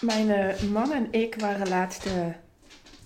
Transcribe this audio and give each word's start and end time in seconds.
Mijn 0.00 0.30
eh, 0.30 0.62
man 0.62 0.92
en 0.92 1.06
ik 1.10 1.34
waren 1.34 1.68
laatst 1.68 2.06
eh, 2.06 2.26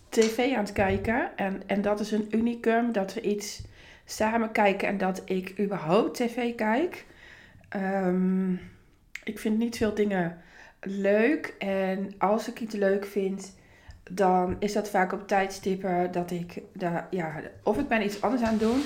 tv 0.08 0.52
aan 0.54 0.64
het 0.64 0.72
kijken. 0.72 1.36
En, 1.36 1.62
en 1.66 1.82
dat 1.82 2.00
is 2.00 2.10
een 2.10 2.26
unicum 2.30 2.92
dat 2.92 3.14
we 3.14 3.20
iets 3.20 3.62
samen 4.04 4.52
kijken 4.52 4.88
en 4.88 4.98
dat 4.98 5.22
ik 5.24 5.58
überhaupt 5.60 6.14
tv 6.14 6.54
kijk. 6.54 7.06
Ehm, 7.68 8.52
ik 9.24 9.38
vind 9.38 9.58
niet 9.58 9.76
veel 9.76 9.94
dingen 9.94 10.38
leuk. 10.80 11.54
En 11.58 12.14
als 12.18 12.48
ik 12.48 12.60
iets 12.60 12.74
leuk 12.74 13.06
vind, 13.06 13.54
dan 14.10 14.56
is 14.58 14.72
dat 14.72 14.90
vaak 14.90 15.12
op 15.12 15.28
tijdstippen 15.28 16.12
dat 16.12 16.30
ik, 16.30 16.62
de, 16.72 17.00
ja, 17.10 17.40
of 17.62 17.78
ik 17.78 17.88
ben 17.88 18.04
iets 18.04 18.22
anders 18.22 18.42
aan 18.42 18.50
het 18.50 18.60
doen, 18.60 18.82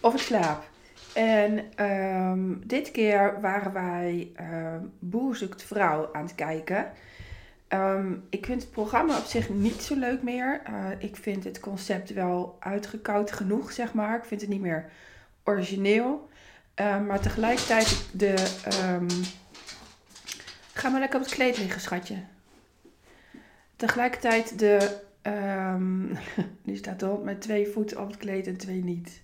of 0.00 0.14
ik 0.14 0.20
slaap. 0.20 0.72
En 1.14 1.64
ehm, 1.74 2.54
dit 2.66 2.90
keer 2.90 3.40
waren 3.40 3.72
wij 3.72 4.32
uh, 4.40 4.76
Boer 4.98 5.36
zoekt 5.36 5.62
vrouw 5.62 6.08
aan 6.12 6.22
het 6.22 6.34
kijken. 6.34 6.92
Ehm, 7.74 8.12
ik 8.28 8.46
vind 8.46 8.62
het 8.62 8.70
programma 8.70 9.18
op 9.18 9.24
zich 9.24 9.48
niet 9.48 9.82
zo 9.82 9.96
leuk 9.96 10.22
meer. 10.22 10.62
Uh, 10.70 10.86
ik 10.98 11.16
vind 11.16 11.44
het 11.44 11.60
concept 11.60 12.12
wel 12.12 12.56
uitgekoud 12.60 13.32
genoeg, 13.32 13.72
zeg 13.72 13.94
maar. 13.94 14.16
Ik 14.16 14.24
vind 14.24 14.40
het 14.40 14.50
niet 14.50 14.60
meer 14.60 14.90
origineel. 15.44 16.28
Uh, 16.80 17.00
maar 17.00 17.20
tegelijkertijd 17.20 18.04
de... 18.12 18.34
Um... 18.90 19.06
Ga 20.72 20.88
maar 20.88 21.00
lekker 21.00 21.18
op 21.18 21.24
het 21.24 21.34
kleed 21.34 21.58
liggen, 21.58 21.80
schatje. 21.80 22.16
Tegelijkertijd 23.76 24.58
de... 24.58 25.02
Nu 26.62 26.76
staat 26.76 27.00
de 27.00 27.06
hond 27.06 27.24
met 27.24 27.40
twee 27.40 27.68
voeten 27.68 28.00
op 28.00 28.06
het 28.06 28.16
kleed 28.16 28.46
en 28.46 28.56
twee 28.56 28.84
niet. 28.84 29.22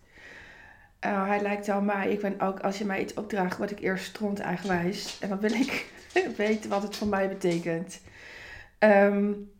Uh, 1.04 1.26
hij 1.26 1.40
lijkt 1.40 1.66
wel 1.66 1.80
mij. 1.82 2.12
Ik 2.12 2.20
ben 2.20 2.40
ook, 2.40 2.60
als 2.60 2.78
je 2.78 2.84
mij 2.84 3.00
iets 3.00 3.14
opdraagt, 3.14 3.58
word 3.58 3.70
ik 3.70 3.80
eerst 3.80 4.04
stront 4.04 4.38
eigenwijs. 4.38 5.18
En 5.20 5.28
dan 5.28 5.40
wil 5.40 5.52
ik 5.52 5.92
weten 6.36 6.70
wat 6.70 6.82
het 6.82 6.96
voor 6.96 7.08
mij 7.08 7.28
betekent. 7.28 8.00
Um, 8.84 9.50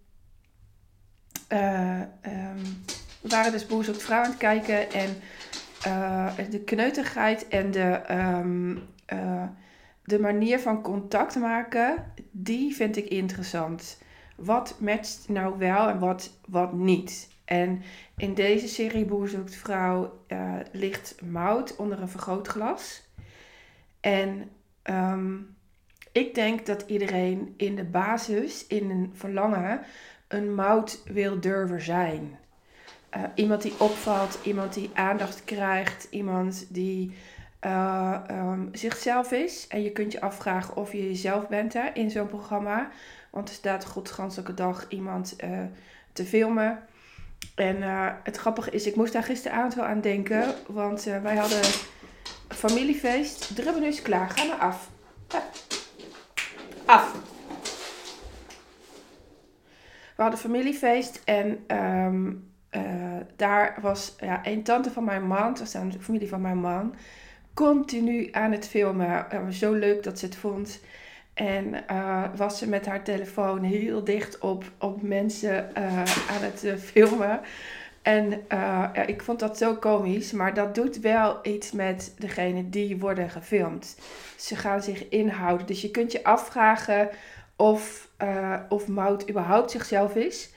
we 3.20 3.28
waren 3.28 3.53
dus 3.53 3.67
Boer 3.67 3.84
zoekt 3.84 4.03
vrouw 4.03 4.22
aan 4.22 4.31
het 4.31 4.39
kijken. 4.39 4.92
En 4.92 5.17
uh, 5.86 6.33
de 6.50 6.61
kneutigheid 6.61 7.48
en 7.48 7.70
de, 7.70 8.14
um, 8.14 8.83
de 10.05 10.19
manier 10.19 10.61
van 10.61 10.83
contact 10.83 11.36
maken, 11.36 12.12
die 12.31 12.75
vind 12.75 12.97
ik 12.97 13.06
interessant. 13.06 13.98
Wat 14.36 14.77
matcht 14.78 15.28
nou 15.28 15.59
wel 15.59 15.89
en 15.89 15.98
wat, 15.98 16.39
wat 16.47 16.72
niet? 16.72 17.28
En 17.44 17.83
in 18.16 18.34
deze 18.34 18.69
serie 18.69 19.05
Boer 19.05 19.28
zoekt 19.28 19.55
vrouw 19.55 20.25
ligt 20.72 21.22
mout 21.22 21.77
onder 21.77 22.00
een 22.00 22.09
vergrootglas. 22.09 23.09
En 24.00 24.50
ik 26.12 26.34
denk 26.34 26.66
dat 26.66 26.84
iedereen 26.86 27.55
in 27.56 27.77
de 27.77 27.84
basis, 27.84 28.66
in 28.66 28.91
een 28.91 29.12
verlangen, 29.14 29.80
een 30.28 30.55
durven 31.41 31.80
zijn. 31.80 32.39
Uh, 33.16 33.22
iemand 33.34 33.62
die 33.62 33.75
opvalt, 33.78 34.38
iemand 34.42 34.75
die 34.75 34.91
aandacht 34.94 35.44
krijgt, 35.44 36.06
iemand 36.11 36.66
die 36.69 37.14
uh, 37.61 38.20
um, 38.31 38.69
zichzelf 38.72 39.33
is. 39.33 39.66
En 39.69 39.83
je 39.83 39.91
kunt 39.91 40.12
je 40.12 40.20
afvragen 40.20 40.77
of 40.77 40.92
je 40.92 41.06
jezelf 41.06 41.48
bent 41.48 41.72
hè, 41.72 41.88
in 41.92 42.11
zo'n 42.11 42.28
programma. 42.28 42.91
Want 43.31 43.48
er 43.48 43.55
staat 43.55 43.84
godganselijke 43.84 44.55
dag 44.55 44.86
iemand 44.88 45.36
uh, 45.44 45.58
te 46.12 46.25
filmen. 46.25 46.78
En 47.55 47.77
het 48.22 48.36
grappige 48.36 48.70
is, 48.70 48.86
ik 48.86 48.97
moest 48.97 49.12
daar 49.12 49.22
gisteravond 49.22 49.75
wel 49.75 49.84
aan 49.84 50.00
denken. 50.00 50.55
Want 50.66 51.03
wij 51.03 51.36
hadden 51.36 51.62
familiefeest. 52.48 53.56
De 53.56 53.62
rubber 53.62 53.86
is 53.86 54.03
klaar. 54.03 54.31
Ga 54.31 54.44
maar 54.44 54.56
af. 54.56 54.91
We 60.16 60.22
hadden 60.22 60.41
familiefeest 60.41 61.22
en 61.24 61.64
um, 61.77 62.50
uh, 62.70 62.82
daar 63.36 63.78
was 63.80 64.16
ja, 64.19 64.41
een 64.47 64.62
tante 64.62 64.91
van 64.91 65.04
mijn 65.04 65.26
man, 65.26 65.54
dat 65.54 65.72
de 65.92 66.00
familie 66.00 66.28
van 66.28 66.41
mijn 66.41 66.59
man, 66.59 66.94
continu 67.54 68.28
aan 68.32 68.53
het 68.53 68.69
filmen. 68.69 69.26
Zo 69.53 69.72
leuk 69.72 70.03
dat 70.03 70.19
ze 70.19 70.25
het 70.25 70.37
vond. 70.37 70.81
En 71.34 71.84
uh, 71.91 72.25
was 72.37 72.59
ze 72.59 72.69
met 72.69 72.87
haar 72.87 73.04
telefoon 73.04 73.62
heel 73.62 74.04
dicht 74.04 74.38
op, 74.38 74.65
op 74.78 75.03
mensen 75.03 75.70
uh, 75.78 75.98
aan 76.31 76.42
het 76.42 76.75
filmen. 76.78 77.41
En 78.03 78.43
ja, 78.49 78.94
ik 78.94 79.22
vond 79.22 79.41
dat 79.41 79.59
zo 79.59 79.75
komisch, 79.75 80.33
maar 80.33 80.55
dat 80.55 80.75
doet 80.75 81.00
wel 81.00 81.38
iets 81.43 81.72
met 81.72 82.15
degene 82.19 82.69
die 82.69 82.99
worden 82.99 83.31
gefilmd. 83.31 83.97
Ze 84.37 84.56
gaan 84.56 84.83
zich 84.83 85.09
inhouden. 85.09 85.66
Dus 85.66 85.81
je 85.81 85.91
kunt 85.91 86.12
je 86.12 86.25
afvragen 86.25 87.09
of, 87.56 88.09
of 88.69 88.89
Mout 88.89 89.28
überhaupt 89.28 89.71
zichzelf 89.71 90.15
is. 90.15 90.53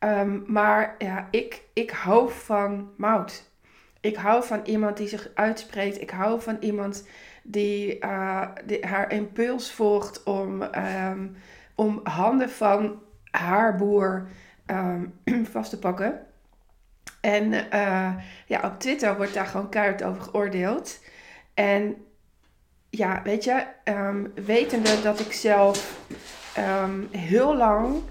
Um, 0.00 0.44
maar 0.46 0.94
ja, 0.98 1.28
ik, 1.30 1.62
ik 1.72 1.90
hou 1.90 2.30
van 2.30 2.90
Mout. 2.96 3.50
Ik 4.00 4.16
hou 4.16 4.44
van 4.44 4.60
iemand 4.64 4.96
die 4.96 5.08
zich 5.08 5.30
uitspreekt. 5.34 6.00
Ik 6.00 6.10
hou 6.10 6.40
van 6.40 6.56
iemand 6.60 7.06
die, 7.42 8.04
uh, 8.04 8.48
die 8.64 8.86
haar 8.86 9.12
impuls 9.12 9.72
volgt 9.72 10.22
om, 10.22 10.62
um, 10.62 11.36
om 11.74 12.00
handen 12.02 12.50
van 12.50 13.02
haar 13.30 13.76
boer 13.76 14.28
um, 14.66 15.14
vast 15.52 15.70
te 15.70 15.78
pakken. 15.78 16.26
En 17.20 17.52
uh, 17.52 18.12
ja, 18.46 18.60
op 18.64 18.78
Twitter 18.78 19.16
wordt 19.16 19.34
daar 19.34 19.46
gewoon 19.46 19.68
keihard 19.68 20.02
over 20.02 20.22
geoordeeld. 20.22 20.98
En 21.54 21.96
ja, 22.90 23.22
weet 23.22 23.44
je, 23.44 23.66
um, 23.84 24.32
wetende 24.44 25.02
dat 25.02 25.20
ik 25.20 25.32
zelf 25.32 26.06
heel 27.10 27.56
lang 27.56 28.02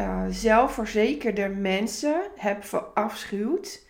uh, 0.00 0.22
zelfverzekerde 0.30 1.48
mensen 1.48 2.20
heb 2.36 2.64
verafschuwd 2.64 3.86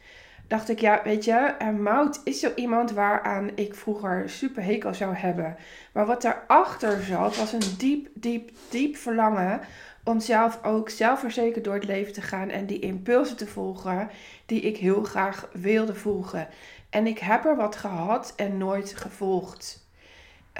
dacht 0.46 0.68
ik, 0.68 0.80
ja, 0.80 1.00
weet 1.04 1.24
je, 1.24 1.54
en 1.58 1.82
Mout 1.82 2.20
is 2.24 2.40
zo 2.40 2.52
iemand 2.54 2.90
waaraan 2.90 3.50
ik 3.54 3.74
vroeger 3.74 4.30
super 4.30 4.64
hekel 4.64 4.94
zou 4.94 5.14
hebben. 5.14 5.56
Maar 5.92 6.06
wat 6.06 6.22
daarachter 6.22 7.02
zat, 7.02 7.36
was 7.36 7.52
een 7.52 7.76
diep, 7.78 8.08
diep, 8.14 8.50
diep 8.68 8.96
verlangen 8.96 9.60
om 10.06 10.20
zelf 10.20 10.58
ook 10.62 10.88
zelfverzekerd 10.88 11.64
door 11.64 11.74
het 11.74 11.84
leven 11.84 12.12
te 12.12 12.22
gaan 12.22 12.48
en 12.48 12.66
die 12.66 12.78
impulsen 12.78 13.36
te 13.36 13.46
volgen 13.46 14.10
die 14.46 14.60
ik 14.60 14.76
heel 14.76 15.02
graag 15.02 15.48
wilde 15.52 15.94
volgen. 15.94 16.48
En 16.90 17.06
ik 17.06 17.18
heb 17.18 17.44
er 17.44 17.56
wat 17.56 17.76
gehad 17.76 18.32
en 18.36 18.58
nooit 18.58 18.96
gevolgd. 18.96 19.88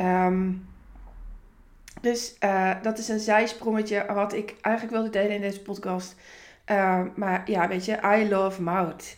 Um, 0.01 0.67
dus 2.01 2.37
uh, 2.45 2.83
dat 2.83 2.99
is 2.99 3.09
een 3.09 3.19
zijsprongetje 3.19 4.07
wat 4.15 4.33
ik 4.33 4.55
eigenlijk 4.61 4.97
wilde 4.97 5.11
delen 5.11 5.35
in 5.35 5.41
deze 5.41 5.63
podcast. 5.63 6.17
Uh, 6.71 7.03
maar 7.15 7.51
ja, 7.51 7.69
weet 7.69 7.85
je, 7.85 7.99
I 8.19 8.29
love 8.29 8.63
Mout. 8.63 9.17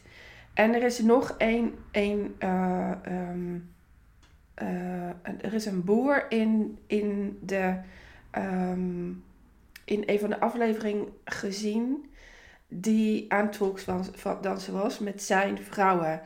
En 0.55 0.75
er 0.75 0.83
is 0.83 0.99
nog 0.99 1.35
één, 1.39 1.75
één 1.91 2.37
uh, 2.39 2.91
um, 3.07 3.75
uh, 4.63 5.09
er 5.41 5.55
is 5.55 5.67
een 5.67 5.85
boer 5.85 6.27
in, 6.29 6.79
in, 6.87 7.39
de, 7.43 7.75
in 9.89 10.03
een 10.07 10.19
van 10.19 10.31
de 10.31 10.41
afleveringen 10.41 11.09
gezien 11.25 12.11
die 12.69 13.33
aan 13.33 13.47
het 13.47 14.43
dansen 14.43 14.73
was 14.73 14.99
met 14.99 15.23
zijn 15.23 15.59
vrouwen. 15.59 16.21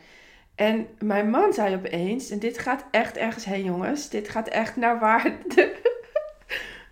En 0.54 0.86
mijn 0.98 1.30
man 1.30 1.52
zei 1.52 1.74
opeens, 1.74 2.30
en 2.30 2.38
dit 2.38 2.58
gaat 2.58 2.84
echt 2.90 3.16
ergens 3.16 3.44
heen 3.44 3.64
jongens, 3.64 4.08
dit 4.08 4.28
gaat 4.28 4.48
echt 4.48 4.76
naar 4.76 4.98
waar. 4.98 5.32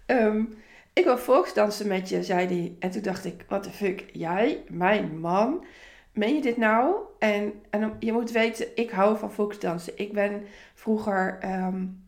um, 0.07 0.55
ik 0.93 1.05
wil 1.05 1.19
volksdansen 1.19 1.89
met 1.89 2.09
je, 2.09 2.23
zei 2.23 2.47
hij. 2.47 2.77
En 2.79 2.91
toen 2.91 3.03
dacht 3.03 3.25
ik, 3.25 3.45
wat 3.49 3.65
de 3.65 3.71
fuck, 3.71 4.05
jij, 4.13 4.63
mijn 4.69 5.21
man 5.21 5.65
meen 6.13 6.35
je 6.35 6.43
dit 6.43 6.57
nou? 6.57 6.95
En, 7.19 7.53
en 7.71 7.97
je 7.99 8.13
moet 8.13 8.31
weten, 8.31 8.67
ik 8.75 8.91
hou 8.91 9.19
van 9.19 9.33
volksdansen. 9.33 9.93
Ik 9.99 10.13
ben 10.13 10.43
vroeger 10.75 11.39
um, 11.45 12.05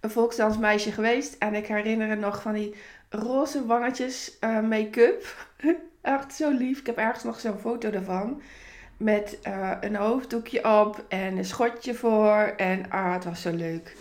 een 0.00 0.10
volksdansmeisje 0.10 0.92
geweest. 0.92 1.36
En 1.38 1.54
ik 1.54 1.66
herinner 1.66 2.08
me 2.08 2.14
nog 2.14 2.42
van 2.42 2.52
die 2.52 2.74
roze 3.08 3.66
wangetjes 3.66 4.36
uh, 4.40 4.60
make-up. 4.60 5.46
Echt 6.00 6.34
zo 6.34 6.50
lief. 6.50 6.78
Ik 6.78 6.86
heb 6.86 6.96
ergens 6.96 7.24
nog 7.24 7.40
zo'n 7.40 7.58
foto 7.58 7.90
ervan. 7.90 8.42
Met 8.96 9.38
uh, 9.46 9.76
een 9.80 9.96
hoofddoekje 9.96 10.80
op 10.80 11.04
en 11.08 11.36
een 11.36 11.44
schotje 11.44 11.94
voor. 11.94 12.54
En 12.56 12.90
ah, 12.90 13.12
het 13.12 13.24
was 13.24 13.42
zo 13.42 13.54
leuk. 13.54 13.96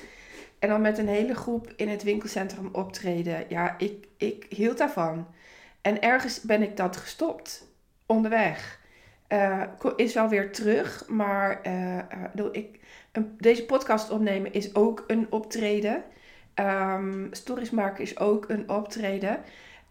En 0.60 0.70
dan 0.70 0.82
met 0.82 0.98
een 0.98 1.08
hele 1.08 1.36
groep 1.36 1.74
in 1.76 1.90
het 1.90 2.04
winkelcentrum 2.04 2.70
optreden. 2.72 3.46
Ja, 3.50 3.76
ik, 3.78 4.08
ik 4.18 4.46
hield 4.50 4.78
daarvan. 4.78 5.28
En 5.82 6.02
ergens 6.02 6.42
ben 6.42 6.62
ik 6.62 6.78
dat 6.78 6.98
gestopt 6.98 7.68
onderweg. 8.06 8.80
Uh, 9.30 9.64
is 9.96 10.14
wel 10.14 10.30
weer 10.30 10.52
terug, 10.52 11.08
maar 11.08 11.62
ik, 12.52 12.80
een, 13.12 13.36
deze 13.38 13.66
podcast 13.66 14.10
opnemen 14.10 14.54
is 14.54 14.76
ook 14.76 15.04
een 15.08 15.28
optreden. 15.30 16.04
Um, 16.60 17.28
stories 17.32 17.70
maken 17.70 18.04
is 18.04 18.20
ook 18.20 18.50
een 18.50 18.70
optreden. 18.70 19.40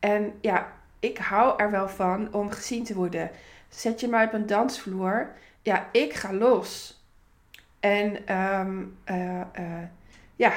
En 0.01 0.35
ja, 0.41 0.73
ik 1.01 1.19
hou 1.19 1.63
er 1.63 1.71
wel 1.71 1.89
van 1.89 2.35
om 2.35 2.51
gezien 2.51 2.85
te 2.85 2.95
worden. 2.95 3.31
Zet 3.69 4.01
je 4.01 4.09
mij 4.09 4.25
op 4.25 4.33
een 4.33 4.47
dansvloer, 4.47 5.33
ja, 5.63 5.89
ik 5.93 6.15
ga 6.15 6.33
los. 6.33 7.01
En 7.81 8.37
um, 8.37 8.99
ja, 10.37 10.53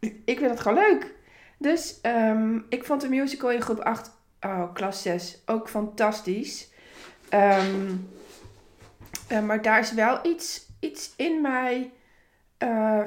ik 0.00 0.38
vind 0.38 0.50
het 0.50 0.60
gewoon 0.60 0.78
leuk. 0.78 1.14
Dus 1.58 2.00
ehm, 2.00 2.58
ik 2.68 2.84
vond 2.84 3.00
de 3.00 3.08
musical 3.08 3.50
in 3.50 3.62
groep 3.62 3.78
8, 3.78 4.10
oh, 4.40 4.74
klas 4.74 5.02
6, 5.02 5.42
ook 5.46 5.68
fantastisch. 5.68 6.70
Ehm, 7.28 7.96
eh, 9.28 9.42
maar 9.42 9.62
daar 9.62 9.78
is 9.78 9.92
wel 9.92 10.18
iets, 10.22 10.66
iets 10.80 11.12
in 11.16 11.40
mij 11.40 11.92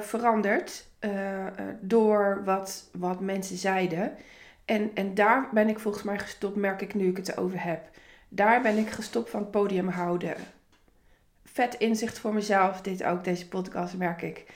veranderd 0.00 0.87
uh, 1.00 1.46
door 1.80 2.42
wat, 2.44 2.90
wat 2.92 3.20
mensen 3.20 3.56
zeiden. 3.56 4.12
En, 4.64 4.90
en 4.94 5.14
daar 5.14 5.48
ben 5.52 5.68
ik 5.68 5.78
volgens 5.78 6.04
mij 6.04 6.18
gestopt, 6.18 6.56
merk 6.56 6.80
ik 6.80 6.94
nu 6.94 7.08
ik 7.08 7.16
het 7.16 7.28
erover 7.28 7.62
heb. 7.62 7.88
Daar 8.28 8.62
ben 8.62 8.76
ik 8.76 8.90
gestopt 8.90 9.30
van 9.30 9.40
het 9.40 9.50
podium 9.50 9.88
houden. 9.88 10.34
Vet 11.44 11.74
inzicht 11.74 12.18
voor 12.18 12.34
mezelf, 12.34 12.80
dit 12.80 13.04
ook, 13.04 13.24
deze 13.24 13.48
podcast, 13.48 13.96
merk 13.96 14.22
ik. 14.22 14.46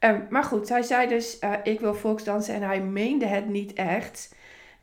Um, 0.00 0.26
maar 0.30 0.44
goed, 0.44 0.68
hij 0.68 0.82
zei 0.82 1.08
dus, 1.08 1.38
uh, 1.40 1.52
ik 1.62 1.80
wil 1.80 1.94
volksdansen 1.94 2.54
en 2.54 2.62
hij 2.62 2.80
meende 2.80 3.26
het 3.26 3.48
niet 3.48 3.72
echt. 3.72 4.34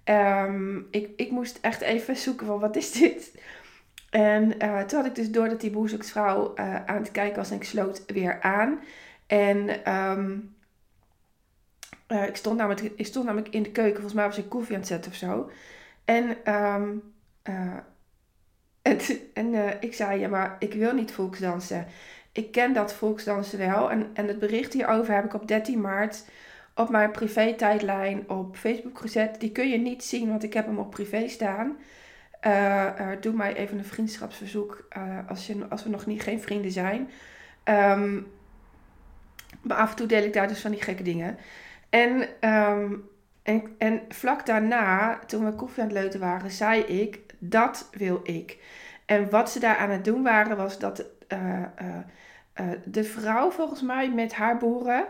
Um, 0.06 0.88
ik, 0.92 1.10
ik 1.16 1.31
moest 1.31 1.58
echt 1.62 1.81
even 1.81 2.16
zoeken 2.16 2.46
van, 2.48 2.60
wat 2.60 2.75
is 2.75 2.92
dit? 2.92 3.42
En 4.10 4.58
toen 4.58 4.98
had 5.00 5.06
ik 5.06 5.16
dus 5.16 5.31
door 5.31 5.50
dat 5.50 5.62
die 5.62 5.69
boezemvrouw 5.69 6.54
uh, 6.56 6.86
aan 6.86 7.02
het 7.02 7.12
kijken 7.12 7.38
was 7.38 7.50
en 7.50 7.56
ik 7.56 7.63
sloot 7.63 8.04
weer 8.06 8.42
aan. 8.42 8.80
En 9.28 9.92
um, 9.94 10.56
uh, 12.12 12.28
ik, 12.28 12.36
stond 12.36 12.58
namelijk, 12.58 12.92
ik 12.96 13.06
stond 13.06 13.25
namelijk 13.25 13.54
in 13.54 13.63
de 13.63 13.72
keuken, 13.72 13.94
volgens 13.94 14.13
mij 14.13 14.25
was 14.25 14.38
ik 14.38 14.50
koffie 14.50 14.74
aan 14.74 14.80
het 14.80 14.90
zetten 14.90 15.12
of 15.12 15.18
zo. 15.18 15.50
En, 16.06 16.54
um, 16.54 17.13
en, 18.81 19.00
en 19.34 19.78
ik 19.81 19.94
zei, 19.94 20.19
ja 20.19 20.28
maar 20.28 20.56
ik 20.60 20.74
wil 20.74 20.94
niet 20.94 21.12
volksdansen. 21.12 21.86
Ik 22.31 22.52
ken 22.52 22.74
dat 22.74 22.94
volksdansen 22.94 23.58
wel. 23.58 23.92
En, 23.92 24.10
en 24.13 24.28
het 24.28 24.40
bericht 24.40 24.74
hierover 24.74 25.13
heb 25.13 25.25
ik 25.25 25.34
op 25.34 25.48
13 25.48 25.81
maart 25.81 26.25
op 26.75 26.90
mijn 26.90 27.12
privé 27.12 27.54
tijdlijn 27.54 28.30
op 28.30 28.56
Facebook 28.56 29.00
gezet. 29.00 29.40
Die 29.40 29.52
kun 29.52 29.69
je 29.69 29.78
niet 29.78 30.04
zien, 30.04 30.30
want 30.30 30.44
ik 30.44 30.54
heb 30.54 30.66
hem 30.66 30.80
op 30.80 30.92
privé 30.92 31.28
staan. 31.28 31.78
Doe 33.19 33.34
mij 33.34 33.56
even 33.56 33.78
een 33.78 33.86
vriendschapsverzoek 33.86 34.88
als, 35.28 35.48
je, 35.48 35.66
als 35.69 35.84
we 35.84 35.90
nog 35.90 36.06
niet 36.06 36.22
geen 36.22 36.42
vrienden 36.42 36.72
zijn. 36.72 37.10
Um, 37.63 38.28
maar 39.62 39.78
af 39.78 39.90
en 39.90 39.96
toe 39.96 40.08
deel 40.08 40.24
ik 40.24 40.34
daar 40.34 40.48
dus 40.48 40.62
van 40.62 40.72
die 40.72 40.81
gekke 40.81 41.04
dingen. 41.04 41.38
En, 41.92 42.28
um, 42.50 43.10
en, 43.44 43.76
en 43.78 44.02
vlak 44.10 44.46
daarna, 44.46 45.20
toen 45.20 45.46
we 45.46 45.52
koffie 45.52 45.84
aan 45.84 45.90
het 45.90 45.98
leuten 45.98 46.20
waren, 46.20 46.52
zei 46.52 46.82
ik, 46.82 47.20
dat 47.40 47.90
wil 47.92 48.20
ik. 48.24 48.58
En 49.06 49.30
wat 49.30 49.52
ze 49.52 49.60
daar 49.60 49.78
aan 49.78 49.90
het 49.90 50.06
doen 50.06 50.24
waren, 50.24 50.58
was 50.58 50.80
dat 50.80 51.06
de 52.84 53.04
vrouw 53.04 53.52
volgens 53.52 53.82
mij 53.82 54.12
met 54.12 54.34
haar 54.34 54.58
boeren... 54.58 55.06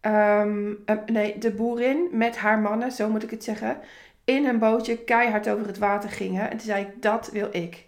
Um, 0.00 0.84
nee, 1.06 1.38
de 1.38 1.50
boerin 1.50 2.08
met 2.12 2.36
haar 2.36 2.58
mannen, 2.58 2.92
zo 2.92 3.08
moet 3.08 3.22
ik 3.22 3.30
het 3.30 3.44
zeggen 3.44 3.76
in 4.24 4.46
een 4.46 4.58
bootje 4.58 5.04
keihard 5.04 5.48
over 5.48 5.66
het 5.66 5.78
water 5.78 6.10
gingen. 6.10 6.42
En 6.42 6.56
toen 6.56 6.66
zei 6.66 6.84
ik, 6.84 7.02
dat 7.02 7.30
wil 7.32 7.48
ik. 7.50 7.84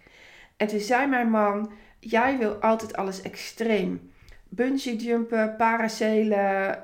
En 0.57 0.67
toen 0.67 0.79
zei 0.79 1.07
mijn 1.07 1.29
man, 1.29 1.71
jij 1.99 2.37
wil 2.37 2.53
altijd 2.53 2.95
alles 2.95 3.21
extreem. 3.21 4.11
Bungee 4.49 4.95
jumpen, 4.95 5.55
paracelen. 5.55 6.83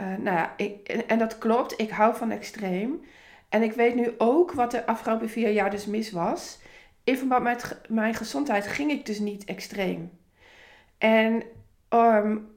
Uh, 0.00 0.06
nou 0.06 0.36
ja, 0.36 0.54
ik, 0.56 0.88
en, 0.88 1.18
dat 1.18 1.38
klopt, 1.38 1.80
ik 1.80 1.90
hou 1.90 2.16
van 2.16 2.30
extreem. 2.30 3.00
En 3.48 3.62
ik 3.62 3.72
weet 3.72 3.94
nu 3.94 4.14
ook 4.18 4.52
wat 4.52 4.70
de 4.70 4.86
afgelopen 4.86 5.28
vier 5.28 5.50
jaar 5.50 5.70
dus 5.70 5.86
mis 5.86 6.10
was. 6.10 6.58
In 7.04 7.16
verband 7.16 7.42
met 7.42 7.80
mijn 7.88 8.14
gezondheid 8.14 8.66
ging 8.66 8.90
ik 8.90 9.06
dus 9.06 9.18
niet 9.18 9.44
extreem. 9.44 10.10
En 10.98 11.42
um, 11.88 12.48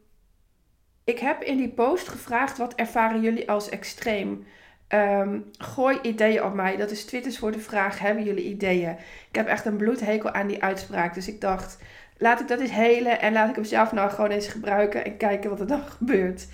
ik 1.03 1.19
heb 1.19 1.41
in 1.41 1.57
die 1.57 1.69
post 1.69 2.07
gevraagd, 2.07 2.57
wat 2.57 2.75
ervaren 2.75 3.21
jullie 3.21 3.49
als 3.49 3.69
extreem? 3.69 4.45
Um, 4.89 5.45
gooi 5.57 5.99
ideeën 6.01 6.43
op 6.43 6.53
mij. 6.53 6.77
Dat 6.77 6.91
is 6.91 7.05
Twitters 7.05 7.38
voor 7.38 7.51
de 7.51 7.59
vraag: 7.59 7.99
hebben 7.99 8.23
jullie 8.23 8.43
ideeën? 8.43 8.95
Ik 9.29 9.35
heb 9.35 9.47
echt 9.47 9.65
een 9.65 9.77
bloedhekel 9.77 10.31
aan 10.31 10.47
die 10.47 10.63
uitspraak. 10.63 11.13
Dus 11.13 11.27
ik 11.27 11.41
dacht: 11.41 11.77
laat 12.17 12.39
ik 12.39 12.47
dat 12.47 12.59
eens 12.59 12.71
helen 12.71 13.21
en 13.21 13.33
laat 13.33 13.49
ik 13.49 13.55
hem 13.55 13.63
zelf 13.63 13.91
nou 13.91 14.09
gewoon 14.09 14.29
eens 14.29 14.47
gebruiken 14.47 15.05
en 15.05 15.17
kijken 15.17 15.49
wat 15.49 15.59
er 15.59 15.67
dan 15.67 15.83
gebeurt. 15.97 16.47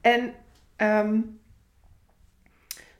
En 0.00 0.34
um, 0.76 1.38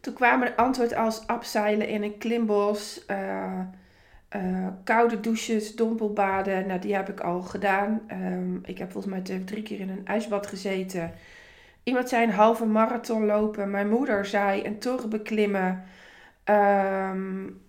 toen 0.00 0.14
kwamen 0.14 0.46
er 0.46 0.54
antwoorden 0.54 0.98
als 0.98 1.26
abseilen 1.26 1.88
in 1.88 2.02
een 2.02 2.18
klimbos, 2.18 3.04
uh, 3.10 3.60
uh, 4.36 4.68
koude 4.84 5.20
douches, 5.20 5.74
dompelbaden. 5.74 6.66
Nou, 6.66 6.80
die 6.80 6.94
heb 6.94 7.08
ik 7.08 7.20
al 7.20 7.42
gedaan. 7.42 8.00
Um, 8.12 8.60
ik 8.64 8.78
heb 8.78 8.92
volgens 8.92 9.12
mij 9.12 9.40
drie 9.44 9.62
keer 9.62 9.80
in 9.80 9.88
een 9.88 10.06
ijsbad 10.06 10.46
gezeten. 10.46 11.12
Iemand 11.82 12.08
zei 12.08 12.24
een 12.24 12.32
halve 12.32 12.66
marathon 12.66 13.26
lopen. 13.26 13.70
Mijn 13.70 13.88
moeder 13.88 14.26
zei 14.26 14.64
een 14.64 14.78
toren 14.78 15.10
beklimmen. 15.10 15.84
Um, 16.44 17.62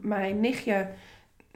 mijn 0.00 0.40
nichtje, 0.40 0.88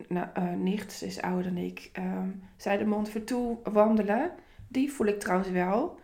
nou, 0.09 0.27
uh, 0.39 0.53
nicht, 0.53 1.03
is 1.03 1.23
ouder 1.23 1.43
dan 1.55 1.57
ik, 1.57 1.91
um, 1.99 2.43
zei 2.57 2.79
de 2.79 2.87
Mont 2.87 3.09
Ventoux 3.09 3.71
wandelen. 3.73 4.31
Die 4.69 4.93
voel 4.93 5.07
ik 5.07 5.21
trouwens 5.21 5.51
wel. 5.51 5.99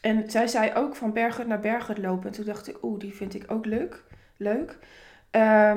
En 0.00 0.24
zij 0.26 0.46
zei 0.46 0.72
ook 0.74 0.96
van 0.96 1.12
bergen 1.12 1.48
naar 1.48 1.60
bergen 1.60 2.00
lopen. 2.00 2.26
En 2.26 2.32
toen 2.32 2.44
dacht 2.44 2.68
ik, 2.68 2.82
oeh, 2.82 2.98
die 3.00 3.14
vind 3.14 3.34
ik 3.34 3.44
ook 3.46 3.66
leuk. 3.66 4.02
leuk. 4.36 4.78
Uh, 5.36 5.76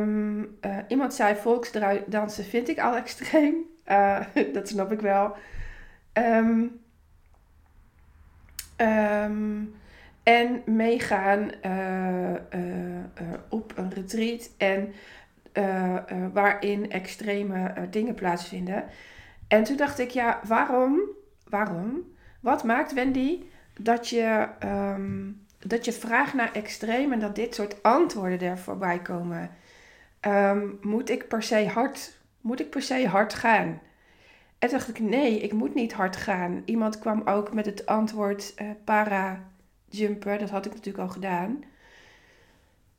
iemand 0.87 1.13
zei 1.13 1.35
volksdansen 1.35 2.43
vind 2.43 2.69
ik 2.69 2.79
al 2.79 2.95
extreem. 2.95 3.55
Uh, 3.87 4.19
dat 4.53 4.67
snap 4.67 4.91
ik 4.91 5.01
wel. 5.01 5.35
En 10.23 10.63
meegaan 10.65 11.51
uh, 11.65 12.33
op 13.49 13.73
een 13.77 13.93
retreat 13.93 14.49
en 14.57 14.93
waarin 16.33 16.91
extreme 16.91 17.73
dingen 17.89 18.13
plaatsvinden. 18.13 18.83
En 19.47 19.63
toen 19.63 19.77
dacht 19.77 19.99
ik, 19.99 20.09
ja, 20.09 20.39
waarom, 20.43 20.99
waarom, 21.49 22.01
wat 22.39 22.63
maakt 22.63 22.93
Wendy 22.93 23.43
dat 23.79 24.09
je, 24.09 24.47
um, 24.63 25.45
dat 25.59 25.85
je 25.85 25.91
vraagt 25.91 26.33
naar 26.33 26.51
extreem 26.53 27.11
en 27.11 27.19
dat 27.19 27.35
dit 27.35 27.55
soort 27.55 27.83
antwoorden 27.83 28.41
er 28.41 28.57
voorbij 28.57 28.99
komen? 28.99 29.49
Um, 30.21 30.77
moet 30.81 31.09
ik 31.09 31.27
per 31.27 31.43
se 31.43 31.67
hard, 31.67 32.17
moet 32.41 32.59
ik 32.59 32.69
per 32.69 32.81
se 32.81 33.07
hard 33.07 33.33
gaan? 33.33 33.79
En 34.59 34.69
dacht 34.69 34.89
ik, 34.89 34.99
nee, 34.99 35.39
ik 35.39 35.53
moet 35.53 35.73
niet 35.73 35.93
hard 35.93 36.15
gaan. 36.15 36.61
Iemand 36.65 36.99
kwam 36.99 37.21
ook 37.25 37.53
met 37.53 37.65
het 37.65 37.85
antwoord 37.85 38.53
uh, 38.61 38.69
para-jumper. 38.83 40.37
Dat 40.37 40.49
had 40.49 40.65
ik 40.65 40.73
natuurlijk 40.73 41.03
al 41.03 41.09
gedaan. 41.09 41.63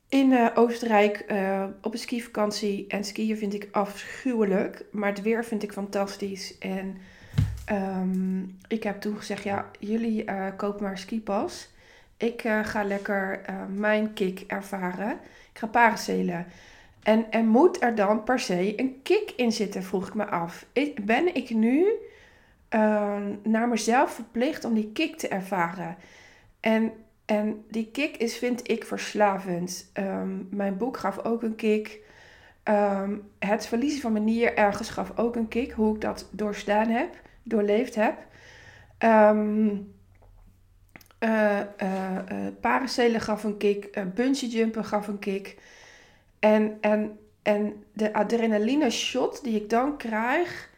In 0.09 0.31
uh, 0.31 0.47
Oostenrijk 0.53 1.25
uh, 1.31 1.63
op 1.81 1.93
een 1.93 1.99
skivakantie. 1.99 2.87
En 2.87 3.03
skiën 3.03 3.37
vind 3.37 3.53
ik 3.53 3.67
afschuwelijk. 3.71 4.85
Maar 4.91 5.09
het 5.09 5.21
weer 5.21 5.45
vind 5.45 5.63
ik 5.63 5.71
fantastisch. 5.71 6.57
En 6.57 6.97
um, 7.71 8.57
ik 8.67 8.83
heb 8.83 9.01
toen 9.01 9.17
gezegd, 9.17 9.43
ja, 9.43 9.65
jullie 9.79 10.25
kopen 10.55 10.83
maar 10.83 10.97
skipas. 10.97 11.69
Ik 12.17 12.41
ga 12.63 12.83
lekker 12.83 13.41
mijn 13.75 14.13
kick 14.13 14.43
ervaren. 14.47 15.11
Ik 15.51 15.59
ga 15.59 15.67
paracelen. 15.67 16.45
En, 17.03 17.31
en 17.31 17.47
moet 17.47 17.81
er 17.81 17.95
dan 17.95 18.23
per 18.23 18.39
se 18.39 18.79
een 18.79 18.99
kick 19.03 19.33
in 19.35 19.51
zitten, 19.51 19.83
vroeg 19.83 20.07
ik 20.07 20.13
me 20.13 20.25
af. 20.25 20.65
Ben 21.01 21.35
ik 21.35 21.49
nu 21.49 21.85
uh, 22.69 23.17
naar 23.43 23.67
mezelf 23.67 24.13
verplicht 24.13 24.65
om 24.65 24.73
die 24.73 24.91
kick 24.91 25.17
te 25.17 25.27
ervaren? 25.27 25.95
En, 26.59 26.91
en 27.25 27.65
die 27.69 27.89
kick 27.91 28.17
is, 28.17 28.37
vind 28.37 28.69
ik, 28.69 28.85
verslavend. 28.85 29.91
Um, 29.93 30.47
mijn 30.51 30.77
boek 30.77 30.97
gaf 30.97 31.23
ook 31.23 31.43
een 31.43 31.55
kick. 31.55 31.99
Het 33.39 33.67
verliezen 33.67 34.01
van 34.01 34.11
mijn 34.11 34.23
nier 34.23 34.55
ergens 34.57 34.89
gaf 34.89 35.17
ook 35.17 35.35
een 35.35 35.47
kick. 35.47 35.71
Hoe 35.71 35.95
ik 35.95 36.01
dat 36.01 36.29
doorstaan 36.31 36.87
heb, 36.89 37.15
doorleefd 37.49 37.95
heb. 37.95 38.17
Um, 38.99 39.93
paracelen 42.61 43.21
gaf 43.21 43.43
een 43.43 43.57
kick. 43.57 44.13
Bungee 44.15 44.49
jumpen 44.49 44.85
gaf 44.85 45.07
een 45.07 45.19
kick. 45.19 45.57
En, 46.39 46.77
en, 46.81 47.19
en 47.41 47.83
de 47.93 48.13
adrenaline 48.13 48.89
shot 48.89 49.43
die 49.43 49.55
ik 49.55 49.69
dan 49.69 49.97
krijg, 49.97 50.69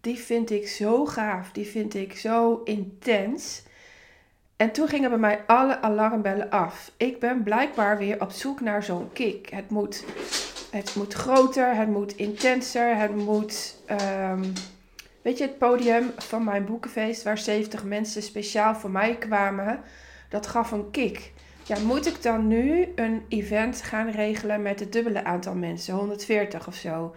die 0.00 0.18
vind 0.18 0.50
ik 0.50 0.68
zo 0.68 1.06
gaaf. 1.06 1.52
Die 1.52 1.66
vind 1.66 1.94
ik 1.94 2.16
zo 2.16 2.60
intens. 2.64 3.62
En 4.56 4.70
toen 4.70 4.88
gingen 4.88 5.10
bij 5.10 5.18
mij 5.18 5.42
alle 5.46 5.80
alarmbellen 5.80 6.50
af. 6.50 6.92
Ik 6.96 7.18
ben 7.18 7.42
blijkbaar 7.42 7.98
weer 7.98 8.20
op 8.20 8.30
zoek 8.30 8.60
naar 8.60 8.82
zo'n 8.82 9.12
kick. 9.12 9.48
Het 9.50 9.70
moet, 9.70 10.04
het 10.70 10.94
moet 10.94 11.12
groter, 11.12 11.74
het 11.74 11.88
moet 11.88 12.16
intenser, 12.16 12.96
het 12.96 13.16
moet... 13.16 13.76
Um, 14.30 14.52
weet 15.30 15.38
je, 15.38 15.44
het 15.44 15.58
podium 15.58 16.12
van 16.16 16.44
mijn 16.44 16.64
boekenfeest 16.64 17.22
waar 17.22 17.38
70 17.38 17.84
mensen 17.84 18.22
speciaal 18.22 18.74
voor 18.74 18.90
mij 18.90 19.16
kwamen, 19.16 19.80
dat 20.28 20.46
gaf 20.46 20.70
een 20.70 20.90
kick 20.90 21.32
ja, 21.70 21.78
moet 21.78 22.06
ik 22.06 22.22
dan 22.22 22.48
nu 22.48 22.92
een 22.94 23.24
event 23.28 23.82
gaan 23.82 24.10
regelen 24.10 24.62
met 24.62 24.80
het 24.80 24.92
dubbele 24.92 25.24
aantal 25.24 25.54
mensen, 25.54 25.94
140 25.94 26.66
of 26.66 26.74
zo? 26.74 27.14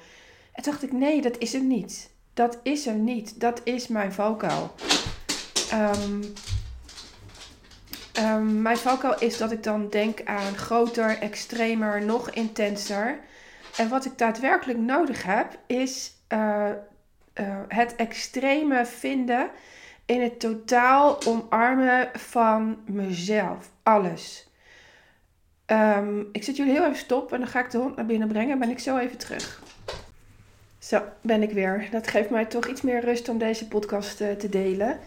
En 0.51 0.63
dacht 0.63 0.84
ik, 0.84 0.91
nee, 0.91 1.22
dat 1.22 1.38
is 1.38 1.53
er 1.53 1.62
niet. 1.62 2.10
Dat 2.34 2.60
is 2.63 2.88
er 2.88 2.93
niet. 2.93 3.39
Dat 3.39 3.62
is 3.63 3.88
mijn 3.88 4.13
valkuil. 4.13 4.75
Um, 5.74 6.34
Um, 8.20 8.62
mijn 8.62 8.77
valkuil 8.77 9.20
is 9.20 9.38
dat 9.38 9.51
ik 9.51 9.63
dan 9.63 9.89
denk 9.89 10.24
aan 10.25 10.55
groter, 10.55 11.17
extremer, 11.20 12.05
nog 12.05 12.29
intenser. 12.29 13.20
En 13.77 13.89
wat 13.89 14.05
ik 14.05 14.17
daadwerkelijk 14.17 14.79
nodig 14.79 15.24
heb, 15.24 15.58
is 15.67 16.12
uh, 16.34 16.70
uh, 17.40 17.58
het 17.68 17.96
extreme 17.96 18.86
vinden 18.86 19.50
in 20.06 20.22
het 20.22 20.40
totaal 20.40 21.25
omarmen 21.25 22.10
van 22.13 22.78
mezelf. 22.86 23.72
Alles. 23.84 24.48
Um, 25.66 26.30
ik 26.32 26.44
zet 26.44 26.58
jullie 26.58 26.74
heel 26.74 26.84
even 26.84 26.96
stop 26.96 27.34
en 27.34 27.40
dan 27.40 27.48
ga 27.48 27.60
ik 27.60 27.72
de 27.72 27.78
hond 27.78 27.96
naar 27.96 28.06
binnen 28.06 28.28
brengen. 28.28 28.60
Ben 28.60 28.70
ik 28.70 28.80
zo 28.80 28.98
even 28.98 29.18
terug. 29.18 29.62
Zo, 30.80 31.02
ben 31.22 31.42
ik 31.42 31.52
weer. 31.52 31.88
Dat 31.92 32.08
geeft 32.08 32.30
mij 32.30 32.46
toch 32.46 32.68
iets 32.68 32.82
meer 32.82 33.00
rust 33.00 33.30
om 33.30 33.38
deze 33.38 33.68
podcast 33.68 34.22
uh, 34.22 34.32
te 34.32 34.50
delen. 34.50 35.00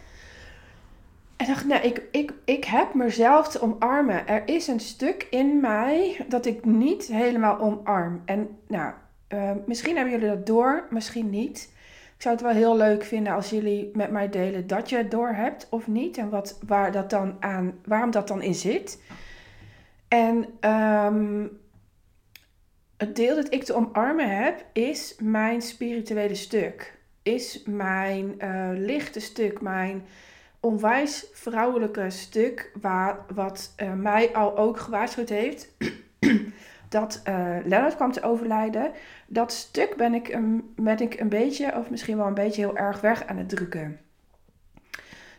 En 1.36 1.46
dacht, 1.46 1.64
nou, 1.64 1.82
ik, 1.82 2.02
ik, 2.10 2.32
ik 2.44 2.64
heb 2.64 2.94
mezelf 2.94 3.48
te 3.48 3.60
omarmen. 3.60 4.28
Er 4.28 4.42
is 4.48 4.66
een 4.66 4.80
stuk 4.80 5.26
in 5.30 5.60
mij 5.60 6.24
dat 6.28 6.46
ik 6.46 6.64
niet 6.64 7.06
helemaal 7.06 7.58
omarm. 7.58 8.22
En 8.24 8.58
nou, 8.68 8.92
uh, 9.28 9.50
misschien 9.66 9.96
hebben 9.96 10.14
jullie 10.14 10.36
dat 10.36 10.46
door, 10.46 10.86
misschien 10.90 11.30
niet. 11.30 11.72
Ik 12.16 12.22
zou 12.22 12.34
het 12.34 12.44
wel 12.44 12.54
heel 12.54 12.76
leuk 12.76 13.04
vinden 13.04 13.32
als 13.32 13.50
jullie 13.50 13.90
met 13.92 14.10
mij 14.10 14.28
delen 14.28 14.66
dat 14.66 14.90
je 14.90 14.96
het 14.96 15.10
door 15.10 15.28
hebt 15.28 15.66
of 15.70 15.86
niet. 15.86 16.16
En 16.16 16.28
wat, 16.28 16.58
waar 16.66 16.92
dat 16.92 17.10
dan 17.10 17.36
aan, 17.40 17.78
waarom 17.84 18.10
dat 18.10 18.28
dan 18.28 18.42
in 18.42 18.54
zit. 18.54 19.02
En 20.08 20.46
um, 20.70 21.58
het 22.96 23.16
deel 23.16 23.34
dat 23.34 23.52
ik 23.52 23.64
te 23.64 23.74
omarmen 23.74 24.44
heb, 24.44 24.64
is 24.72 25.16
mijn 25.18 25.62
spirituele 25.62 26.34
stuk. 26.34 26.98
Is 27.22 27.62
mijn 27.66 28.34
uh, 28.38 28.68
lichte 28.72 29.20
stuk, 29.20 29.60
mijn 29.60 30.04
onwijs 30.60 31.26
vrouwelijke 31.32 32.10
stuk, 32.10 32.70
waar, 32.80 33.24
wat 33.34 33.74
uh, 33.82 33.92
mij 33.92 34.34
al 34.34 34.56
ook 34.56 34.78
gewaarschuwd 34.78 35.28
heeft 35.28 35.74
dat 36.98 37.22
uh, 37.28 37.56
Leonard 37.64 37.96
kwam 37.96 38.12
te 38.12 38.22
overlijden. 38.22 38.92
Dat 39.26 39.52
stuk 39.52 39.96
ben 39.96 40.14
ik, 40.14 40.28
een, 40.28 40.74
ik 40.98 41.20
een 41.20 41.28
beetje, 41.28 41.76
of 41.76 41.90
misschien 41.90 42.16
wel 42.16 42.26
een 42.26 42.34
beetje 42.34 42.60
heel 42.60 42.76
erg 42.76 43.00
weg 43.00 43.26
aan 43.26 43.36
het 43.36 43.48
drukken. 43.48 44.00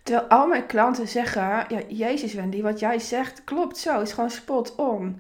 Terwijl 0.04 0.28
al 0.28 0.48
mijn 0.48 0.66
klanten 0.66 1.08
zeggen, 1.08 1.42
ja, 1.42 1.82
Jezus 1.88 2.34
Wendy, 2.34 2.62
wat 2.62 2.80
jij 2.80 3.00
zegt 3.00 3.44
klopt 3.44 3.78
zo, 3.78 4.02
is 4.02 4.12
gewoon 4.14 4.30
spot 4.30 4.76
on. 4.76 5.20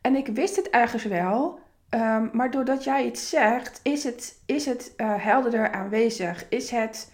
En 0.00 0.16
ik 0.16 0.26
wist 0.26 0.56
het 0.56 0.70
ergens 0.70 1.04
wel, 1.04 1.58
um, 1.90 2.30
maar 2.32 2.50
doordat 2.50 2.84
jij 2.84 3.04
het 3.04 3.18
zegt, 3.18 3.80
is 3.82 4.04
het, 4.04 4.42
is 4.46 4.66
het 4.66 4.92
uh, 4.96 5.14
helderder 5.16 5.72
aanwezig. 5.72 6.46
Is 6.48 6.70
het, 6.70 7.12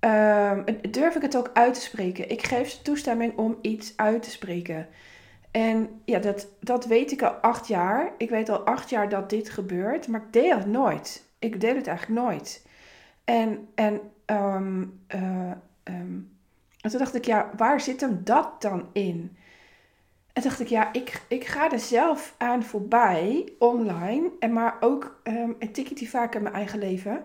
um, 0.00 0.64
durf 0.90 1.14
ik 1.14 1.22
het 1.22 1.36
ook 1.36 1.50
uit 1.52 1.74
te 1.74 1.80
spreken. 1.80 2.30
Ik 2.30 2.46
geef 2.46 2.68
ze 2.68 2.82
toestemming 2.82 3.36
om 3.36 3.58
iets 3.60 3.92
uit 3.96 4.22
te 4.22 4.30
spreken. 4.30 4.88
En 5.54 6.00
ja, 6.04 6.18
dat, 6.18 6.48
dat 6.60 6.86
weet 6.86 7.12
ik 7.12 7.22
al 7.22 7.30
acht 7.30 7.68
jaar. 7.68 8.12
Ik 8.18 8.30
weet 8.30 8.48
al 8.48 8.58
acht 8.58 8.90
jaar 8.90 9.08
dat 9.08 9.30
dit 9.30 9.48
gebeurt, 9.50 10.08
maar 10.08 10.20
ik 10.20 10.32
deel 10.32 10.56
het 10.56 10.66
nooit. 10.66 11.28
Ik 11.38 11.60
deel 11.60 11.74
het 11.74 11.86
eigenlijk 11.86 12.20
nooit. 12.20 12.66
En, 13.24 13.68
en 13.74 14.00
um, 14.26 15.00
uh, 15.14 15.50
um, 15.84 16.32
en 16.80 16.90
toen 16.90 16.98
dacht 16.98 17.14
ik, 17.14 17.24
ja, 17.24 17.50
waar 17.56 17.80
zit 17.80 18.00
hem 18.00 18.20
dat 18.24 18.62
dan 18.62 18.88
in? 18.92 19.36
En 20.32 20.42
dacht 20.42 20.60
ik, 20.60 20.68
ja, 20.68 20.92
ik, 20.92 21.22
ik 21.28 21.46
ga 21.46 21.70
er 21.70 21.78
zelf 21.78 22.34
aan 22.38 22.62
voorbij, 22.62 23.52
online, 23.58 24.30
en 24.38 24.52
maar 24.52 24.76
ook 24.80 25.20
um, 25.24 25.56
een 25.58 25.72
tikje 25.72 25.94
die 25.94 26.10
vaak 26.10 26.34
in 26.34 26.42
mijn 26.42 26.54
eigen 26.54 26.78
leven. 26.78 27.24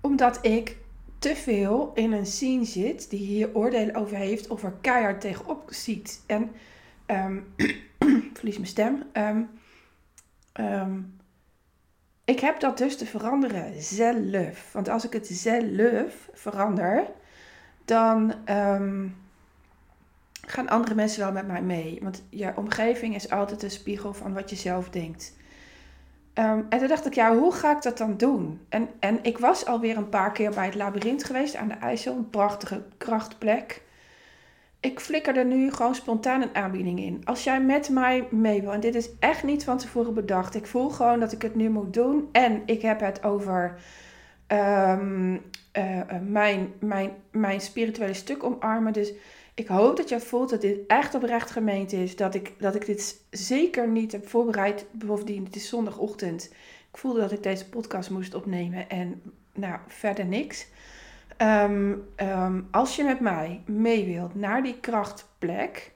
Omdat 0.00 0.38
ik 0.46 0.76
te 1.24 1.36
veel 1.36 1.90
in 1.94 2.12
een 2.12 2.26
scene 2.26 2.64
zit 2.64 3.10
die 3.10 3.26
hier 3.26 3.54
oordelen 3.54 3.94
over 3.94 4.16
heeft 4.16 4.46
of 4.46 4.62
er 4.62 4.74
keihard 4.80 5.20
tegenop 5.20 5.68
ziet. 5.68 6.22
En 6.26 6.50
um, 7.06 7.54
verlies 8.36 8.56
mijn 8.56 8.66
stem. 8.66 9.02
Um, 9.12 9.50
um, 10.60 11.18
ik 12.24 12.40
heb 12.40 12.60
dat 12.60 12.78
dus 12.78 12.96
te 12.96 13.06
veranderen 13.06 13.82
zelf. 13.82 14.72
Want 14.72 14.88
als 14.88 15.04
ik 15.04 15.12
het 15.12 15.26
zelf 15.26 16.28
verander, 16.32 17.06
dan 17.84 18.34
gaan 20.46 20.68
andere 20.68 20.94
mensen 20.94 21.20
wel 21.20 21.32
met 21.32 21.46
mij 21.46 21.62
mee. 21.62 21.98
Want 22.02 22.22
je 22.28 22.56
omgeving 22.56 23.14
is 23.14 23.30
altijd 23.30 23.62
een 23.62 23.70
spiegel 23.70 24.14
van 24.14 24.32
wat 24.32 24.50
je 24.50 24.56
zelf 24.56 24.90
denkt. 24.90 25.34
Um, 26.38 26.66
en 26.68 26.78
toen 26.78 26.88
dacht 26.88 27.06
ik, 27.06 27.14
ja, 27.14 27.36
hoe 27.36 27.52
ga 27.52 27.76
ik 27.76 27.82
dat 27.82 27.98
dan 27.98 28.16
doen? 28.16 28.60
En, 28.68 28.88
en 28.98 29.18
ik 29.22 29.38
was 29.38 29.66
alweer 29.66 29.96
een 29.96 30.08
paar 30.08 30.32
keer 30.32 30.50
bij 30.50 30.64
het 30.64 30.74
labyrint 30.74 31.24
geweest 31.24 31.56
aan 31.56 31.68
de 31.68 31.74
IJssel, 31.74 32.16
een 32.16 32.30
prachtige 32.30 32.82
krachtplek. 32.96 33.82
Ik 34.80 35.00
flikker 35.00 35.36
er 35.36 35.44
nu 35.44 35.72
gewoon 35.72 35.94
spontaan 35.94 36.42
een 36.42 36.54
aanbieding 36.54 37.00
in. 37.00 37.20
Als 37.24 37.44
jij 37.44 37.60
met 37.60 37.88
mij 37.88 38.26
mee 38.30 38.60
wil, 38.60 38.72
en 38.72 38.80
dit 38.80 38.94
is 38.94 39.10
echt 39.18 39.42
niet 39.42 39.64
van 39.64 39.78
tevoren 39.78 40.14
bedacht, 40.14 40.54
ik 40.54 40.66
voel 40.66 40.88
gewoon 40.88 41.20
dat 41.20 41.32
ik 41.32 41.42
het 41.42 41.54
nu 41.54 41.68
moet 41.70 41.94
doen. 41.94 42.28
En 42.32 42.62
ik 42.66 42.82
heb 42.82 43.00
het 43.00 43.24
over 43.24 43.74
um, 44.48 45.32
uh, 45.32 46.00
mijn, 46.22 46.72
mijn, 46.78 47.10
mijn 47.30 47.60
spirituele 47.60 48.14
stuk 48.14 48.44
omarmen. 48.44 48.92
Dus 48.92 49.12
ik 49.54 49.66
hoop 49.66 49.96
dat 49.96 50.08
je 50.08 50.20
voelt 50.20 50.50
dat 50.50 50.60
dit 50.60 50.78
echt 50.86 51.14
oprecht 51.14 51.50
gemeend 51.50 51.92
is. 51.92 52.16
Dat 52.16 52.34
ik, 52.34 52.52
dat 52.58 52.74
ik 52.74 52.86
dit 52.86 53.24
zeker 53.30 53.88
niet 53.88 54.12
heb 54.12 54.28
voorbereid. 54.28 54.86
Bovendien, 54.90 55.44
het 55.44 55.56
is 55.56 55.68
zondagochtend. 55.68 56.44
Ik 56.90 56.98
voelde 56.98 57.20
dat 57.20 57.32
ik 57.32 57.42
deze 57.42 57.68
podcast 57.68 58.10
moest 58.10 58.34
opnemen. 58.34 58.88
En 58.88 59.22
nou, 59.52 59.78
verder 59.86 60.26
niks. 60.26 60.66
Um, 61.38 62.08
um, 62.16 62.68
als 62.70 62.96
je 62.96 63.04
met 63.04 63.20
mij 63.20 63.62
mee 63.66 64.04
wilt 64.04 64.34
naar 64.34 64.62
die 64.62 64.80
krachtplek, 64.80 65.92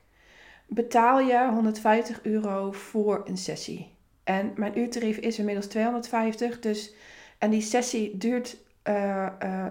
betaal 0.67 1.21
je 1.21 1.49
150 1.49 2.23
euro 2.23 2.73
voor 2.73 3.23
een 3.25 3.37
sessie. 3.37 3.95
En 4.25 4.53
mijn 4.57 4.79
uurtarief 4.79 5.17
is 5.17 5.39
inmiddels 5.39 5.67
250. 5.67 6.61
Dus, 6.61 6.95
en 7.39 7.51
die 7.51 7.61
sessie 7.61 8.17
duurt 8.17 8.57
uh, 8.85 8.95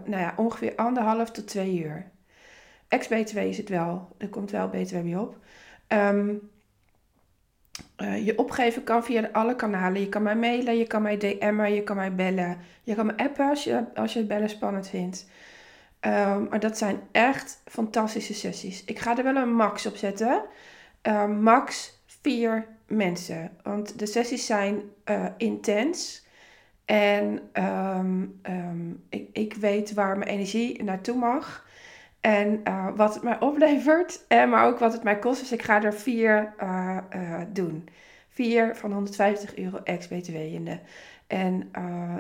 nou 0.06 0.22
ja, 0.22 0.34
ongeveer 0.38 0.76
anderhalf 0.76 1.32
tot 1.32 1.48
twee 1.48 1.84
uur. 1.84 2.12
Ex-BTW 2.88 3.38
is 3.38 3.58
het 3.58 3.70
wel. 3.70 4.16
Er 4.18 4.30
komt 4.30 4.52
wel 4.52 4.70
BTW 4.70 4.96
mee 4.96 5.20
op. 5.20 5.38
Um, 5.88 6.50
uh, 7.98 8.26
je 8.26 8.38
opgeven 8.38 8.84
kan 8.84 9.04
via 9.04 9.30
alle 9.32 9.56
kanalen. 9.56 10.02
Je 10.02 10.10
kan 10.10 10.24
mij 10.24 10.36
mailen, 10.36 10.78
je 10.78 10.88
kan 10.88 11.02
mij 11.02 11.18
DM'en, 11.18 11.74
je 11.74 11.84
kan 11.84 11.96
mij 11.96 12.16
bellen. 12.16 12.58
Je 12.84 12.96
kan 12.96 13.06
me 13.06 13.18
appen 13.18 13.50
als 13.50 13.64
je, 13.64 13.84
het 14.20 14.28
bellen 14.28 14.50
spannend 14.50 14.90
vindt. 14.90 15.30
Um, 16.02 16.48
maar 16.50 16.60
dat 16.60 16.78
zijn 16.78 17.00
echt 17.12 17.62
fantastische 17.66 18.34
sessies. 18.34 18.84
Ik 18.84 19.00
ga 19.00 19.18
er 19.18 19.24
wel 19.24 19.36
een 19.36 19.54
max 19.54 19.86
op 19.86 19.96
zetten. 19.96 20.44
Uh, 21.04 21.28
max 21.28 22.00
vier 22.06 22.68
mensen. 22.88 23.52
Want 23.64 24.00
de 24.00 24.06
sessies 24.06 24.46
zijn 24.46 24.82
uh, 25.06 25.26
intens. 25.38 26.26
En 26.86 27.42
ik, 29.10 29.30
ik 29.34 29.54
weet 29.54 29.94
waar 29.94 30.18
mijn 30.18 30.32
energie 30.32 30.84
naartoe 30.84 31.16
mag. 31.16 31.67
En 32.22 32.62
uh, 32.64 32.88
wat 32.96 33.14
het 33.14 33.24
mij 33.24 33.40
oplevert, 33.40 34.26
en 34.28 34.50
maar 34.50 34.66
ook 34.66 34.80
wat 34.80 34.94
het 34.94 35.04
mij 35.04 35.20
kost. 35.20 35.40
Dus 35.40 35.52
ik 35.52 35.62
ga 35.62 35.84
er 35.84 35.94
vier 35.94 36.54
uh, 36.64 36.98
doen. 37.54 37.90
Vier 38.30 38.76
van 38.76 38.92
150 38.92 39.56
euro 39.56 39.80
ex-BTW 39.84 40.36
in 40.36 40.66
de. 40.66 40.80
En 41.28 41.72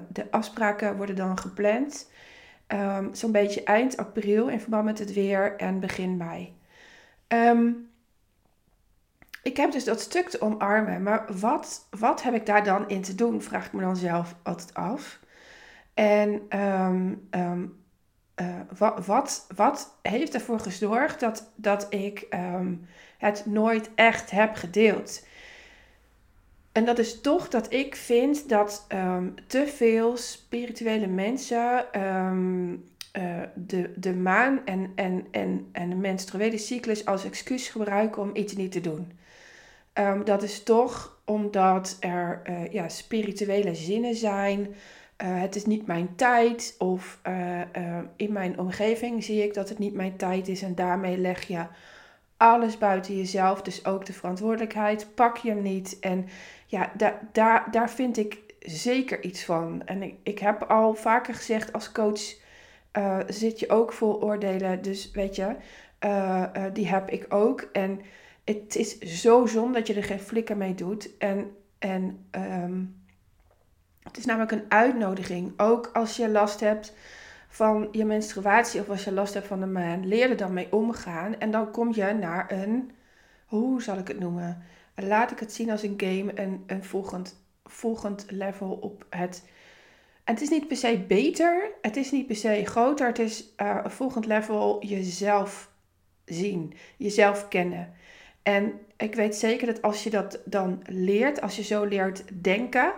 de 0.09 0.31
afspraken 0.31 0.97
worden 0.97 1.15
dan 1.15 1.37
gepland. 1.37 2.09
Um, 2.67 3.15
Zo'n 3.15 3.31
beetje 3.31 3.63
eind 3.63 3.97
april 3.97 4.47
in 4.47 4.59
verband 4.59 4.85
met 4.85 4.99
het 4.99 5.13
weer 5.13 5.55
en 5.55 5.79
begin 5.79 6.17
mei. 6.17 6.57
Um, 7.27 7.89
ik 9.43 9.57
heb 9.57 9.71
dus 9.71 9.83
dat 9.83 10.01
stuk 10.01 10.29
te 10.29 10.41
omarmen. 10.41 11.03
Maar 11.03 11.25
wat, 11.39 11.87
wat 11.99 12.23
heb 12.23 12.33
ik 12.33 12.45
daar 12.45 12.63
dan 12.63 12.89
in 12.89 13.01
te 13.01 13.15
doen? 13.15 13.41
Vraag 13.41 13.65
ik 13.65 13.73
me 13.73 13.81
dan 13.81 13.95
zelf 13.95 14.35
altijd 14.43 14.73
af. 14.73 15.19
En 15.93 16.59
um, 16.59 17.27
uh, 18.41 18.55
wat, 19.05 19.47
wat, 19.55 19.97
heeft 20.01 20.33
ervoor 20.33 20.59
gezorgd 20.59 21.19
dat, 21.19 21.51
dat 21.55 21.87
ik 21.89 22.25
um, 22.29 22.87
het 23.17 23.45
nooit 23.45 23.89
echt 23.95 24.31
heb 24.31 24.55
gedeeld? 24.55 25.25
En 26.71 26.85
dat 26.85 26.99
is 26.99 27.21
toch 27.21 27.49
dat 27.49 27.73
ik 27.73 27.95
vind 27.95 28.49
dat 28.49 28.85
um, 28.89 29.33
te 29.47 29.67
veel 29.67 30.17
spirituele 30.17 31.07
mensen 31.07 32.01
um, 32.05 32.83
uh, 33.17 33.41
de, 33.55 33.93
de 33.95 34.13
maan 34.13 34.65
en, 34.65 34.91
en, 34.95 35.25
en, 35.31 35.67
en 35.71 35.89
de 35.89 35.95
menstruele 35.95 36.57
cyclus 36.57 37.05
als 37.05 37.25
excuus 37.25 37.69
gebruiken 37.69 38.21
om 38.21 38.35
iets 38.35 38.55
niet 38.55 38.71
te 38.71 38.81
doen. 38.81 39.11
dat 40.23 40.43
is 40.43 40.63
toch 40.63 41.19
omdat 41.25 41.97
er 41.99 42.41
uh, 42.49 42.73
ja, 42.73 42.89
spirituele 42.89 43.75
zinnen 43.75 44.15
zijn 44.15 44.75
uh, 45.23 45.41
het 45.41 45.55
is 45.55 45.65
niet 45.65 45.87
mijn 45.87 46.15
tijd. 46.15 46.75
Of 46.77 47.19
uh, 47.27 47.59
uh, 47.59 47.99
in 48.15 48.31
mijn 48.31 48.59
omgeving 48.59 49.23
zie 49.23 49.43
ik 49.43 49.53
dat 49.53 49.69
het 49.69 49.79
niet 49.79 49.93
mijn 49.93 50.17
tijd 50.17 50.47
is. 50.47 50.61
En 50.61 50.75
daarmee 50.75 51.17
leg 51.17 51.47
je 51.47 51.65
alles 52.37 52.77
buiten 52.77 53.17
jezelf. 53.17 53.61
Dus 53.61 53.85
ook 53.85 54.05
de 54.05 54.13
verantwoordelijkheid. 54.13 55.15
Pak 55.15 55.37
je 55.37 55.49
hem 55.49 55.61
niet. 55.61 55.99
En 55.99 56.27
ja, 56.65 56.91
da 56.97 57.19
daar, 57.31 57.67
daar 57.71 57.89
vind 57.89 58.17
ik 58.17 58.39
zeker 58.59 59.23
iets 59.23 59.45
van. 59.45 59.81
En 59.85 60.03
ik, 60.03 60.15
ik 60.23 60.39
heb 60.39 60.63
al 60.63 60.93
vaker 60.93 61.33
gezegd 61.33 61.73
als 61.73 61.91
coach. 61.91 62.35
zit 63.27 63.59
je 63.59 63.69
ook 63.69 63.93
vol 63.93 64.21
oordelen. 64.21 64.81
Dus 64.81 65.11
weet 65.11 65.35
je, 65.35 65.55
die 66.73 66.87
heb 66.87 67.09
ik 67.09 67.25
ook. 67.29 67.69
En 67.71 68.01
het 68.45 68.75
is 68.75 68.99
zo 68.99 69.45
zonde 69.45 69.73
dat 69.73 69.87
je 69.87 69.93
er 69.93 70.03
geen 70.03 70.19
flikker 70.19 70.57
mee 70.57 70.73
doet. 70.73 71.17
En, 71.17 71.51
en 71.79 72.25
um, 72.31 72.96
het 74.07 74.17
is 74.17 74.25
namelijk 74.25 74.51
een 74.51 74.65
uitnodiging. 74.67 75.53
Ook 75.57 75.89
als 75.93 76.15
je 76.15 76.29
last 76.29 76.59
hebt 76.59 76.93
van 77.47 77.87
je 77.91 78.05
menstruatie 78.05 78.81
of 78.81 78.89
als 78.89 79.03
je 79.03 79.11
last 79.11 79.33
hebt 79.33 79.47
van 79.47 79.59
de 79.59 79.65
maan, 79.65 80.07
leer 80.07 80.29
er 80.29 80.37
dan 80.37 80.53
mee 80.53 80.71
omgaan. 80.71 81.39
En 81.39 81.51
dan 81.51 81.71
kom 81.71 81.93
je 81.93 82.13
naar 82.13 82.51
een, 82.51 82.91
hoe 83.45 83.81
zal 83.81 83.97
ik 83.97 84.07
het 84.07 84.19
noemen? 84.19 84.63
Laat 84.95 85.31
ik 85.31 85.39
het 85.39 85.53
zien 85.53 85.71
als 85.71 85.83
een 85.83 85.93
game, 85.97 86.41
een, 86.41 86.63
een 86.67 86.83
volgend, 86.83 87.43
volgend 87.65 88.25
level 88.29 88.69
op 88.69 89.05
het. 89.09 89.43
En 90.23 90.33
het 90.33 90.41
is 90.41 90.49
niet 90.49 90.67
per 90.67 90.77
se 90.77 91.03
beter, 91.07 91.71
het 91.81 91.95
is 91.95 92.11
niet 92.11 92.27
per 92.27 92.35
se 92.35 92.65
groter, 92.65 93.07
het 93.07 93.19
is 93.19 93.53
uh, 93.61 93.79
een 93.83 93.91
volgend 93.91 94.25
level 94.25 94.83
jezelf 94.85 95.71
zien, 96.25 96.73
jezelf 96.97 97.47
kennen. 97.47 97.93
En 98.43 98.79
ik 98.97 99.15
weet 99.15 99.35
zeker 99.35 99.67
dat 99.67 99.81
als 99.81 100.03
je 100.03 100.09
dat 100.09 100.39
dan 100.45 100.83
leert, 100.85 101.41
als 101.41 101.55
je 101.55 101.63
zo 101.63 101.83
leert 101.83 102.23
denken, 102.43 102.93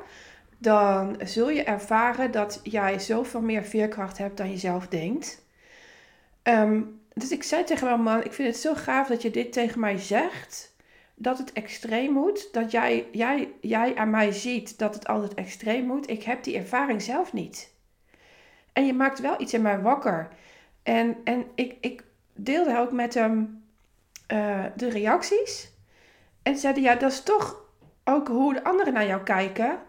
dan 0.61 1.15
zul 1.23 1.49
je 1.49 1.63
ervaren 1.63 2.31
dat 2.31 2.59
jij 2.63 2.99
zoveel 2.99 3.41
meer 3.41 3.63
veerkracht 3.63 4.17
hebt 4.17 4.37
dan 4.37 4.51
je 4.51 4.57
zelf 4.57 4.87
denkt. 4.87 5.45
Ehm, 6.43 6.81
dus 7.13 7.31
ik 7.31 7.43
zei 7.43 7.63
tegen 7.63 7.87
mijn 7.87 8.01
man, 8.01 8.23
ik 8.23 8.33
vind 8.33 8.47
het 8.47 8.57
zo 8.57 8.73
gaaf 8.73 9.07
dat 9.07 9.21
je 9.21 9.31
dit 9.31 9.53
tegen 9.53 9.79
mij 9.79 9.97
zegt. 9.97 10.75
Dat 11.15 11.37
het 11.37 11.53
extreem 11.53 12.11
moet. 12.13 12.53
Dat 12.53 12.71
jij, 12.71 13.07
jij, 13.11 13.51
jij 13.61 13.95
aan 13.95 14.09
mij 14.09 14.31
ziet 14.31 14.77
dat 14.77 14.93
het 14.93 15.07
altijd 15.07 15.33
extreem 15.33 15.85
moet. 15.85 16.09
Ik 16.09 16.23
heb 16.23 16.43
die 16.43 16.57
ervaring 16.57 17.01
zelf 17.01 17.33
niet. 17.33 17.73
En 18.73 18.85
je 18.85 18.93
maakt 18.93 19.19
wel 19.19 19.41
iets 19.41 19.53
in 19.53 19.61
mij 19.61 19.79
wakker. 19.79 20.27
En, 20.83 21.17
en 21.23 21.45
ik, 21.55 21.75
ik 21.81 22.03
deelde 22.33 22.77
ook 22.77 22.91
met 22.91 23.13
hem 23.13 23.63
uh, 24.31 24.65
de 24.75 24.89
reacties. 24.89 25.71
En 26.43 26.57
zeiden, 26.57 26.83
ja, 26.83 26.95
dat 26.95 27.11
is 27.11 27.23
toch 27.23 27.61
ook 28.03 28.27
hoe 28.27 28.53
de 28.53 28.63
anderen 28.63 28.93
naar 28.93 29.05
jou 29.05 29.23
kijken. 29.23 29.79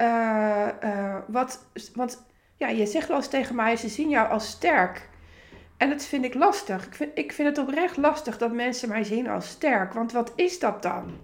Uh, 0.00 0.68
uh, 0.84 1.16
wat, 1.26 1.64
want 1.94 2.26
ja, 2.56 2.68
je 2.68 2.86
zegt 2.86 3.08
wel 3.08 3.16
eens 3.16 3.28
tegen 3.28 3.54
mij, 3.54 3.76
ze 3.76 3.88
zien 3.88 4.08
jou 4.08 4.28
als 4.28 4.48
sterk. 4.48 5.08
En 5.76 5.90
dat 5.90 6.04
vind 6.04 6.24
ik 6.24 6.34
lastig. 6.34 6.86
Ik 6.86 6.94
vind, 6.94 7.10
ik 7.18 7.32
vind 7.32 7.48
het 7.48 7.66
oprecht 7.66 7.96
lastig 7.96 8.38
dat 8.38 8.52
mensen 8.52 8.88
mij 8.88 9.04
zien 9.04 9.28
als 9.28 9.48
sterk. 9.48 9.92
Want 9.92 10.12
wat 10.12 10.32
is 10.36 10.58
dat 10.58 10.82
dan? 10.82 11.18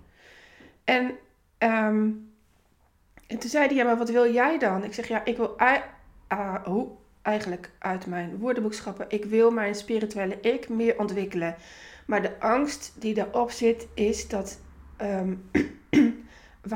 En, 0.85 1.04
um, 1.59 2.33
en 3.26 3.38
toen 3.38 3.50
zei 3.50 3.66
hij, 3.66 3.76
ja, 3.76 3.85
maar 3.85 3.97
wat 3.97 4.11
wil 4.11 4.33
jij 4.33 4.59
dan? 4.59 4.85
Ik 4.85 4.95
zeg, 4.95 5.09
ja, 5.09 5.25
ik 5.25 5.37
wil 5.37 5.56
hoe, 6.64 6.88
eigenlijk 7.23 7.71
uit 7.78 8.06
mijn 8.06 8.38
woordenboekschappen. 8.38 9.06
Ik 9.09 9.25
wil 9.25 9.50
mijn 9.50 9.75
spirituele 9.75 10.40
ik 10.40 10.68
meer 10.68 10.99
ontwikkelen. 10.99 11.56
Maar 12.06 12.23
de 12.23 12.40
angst 12.40 12.92
die 13.00 13.18
erop 13.18 13.50
zit, 13.50 13.88
is 13.95 14.28
dat 14.28 14.61
um, 15.02 15.50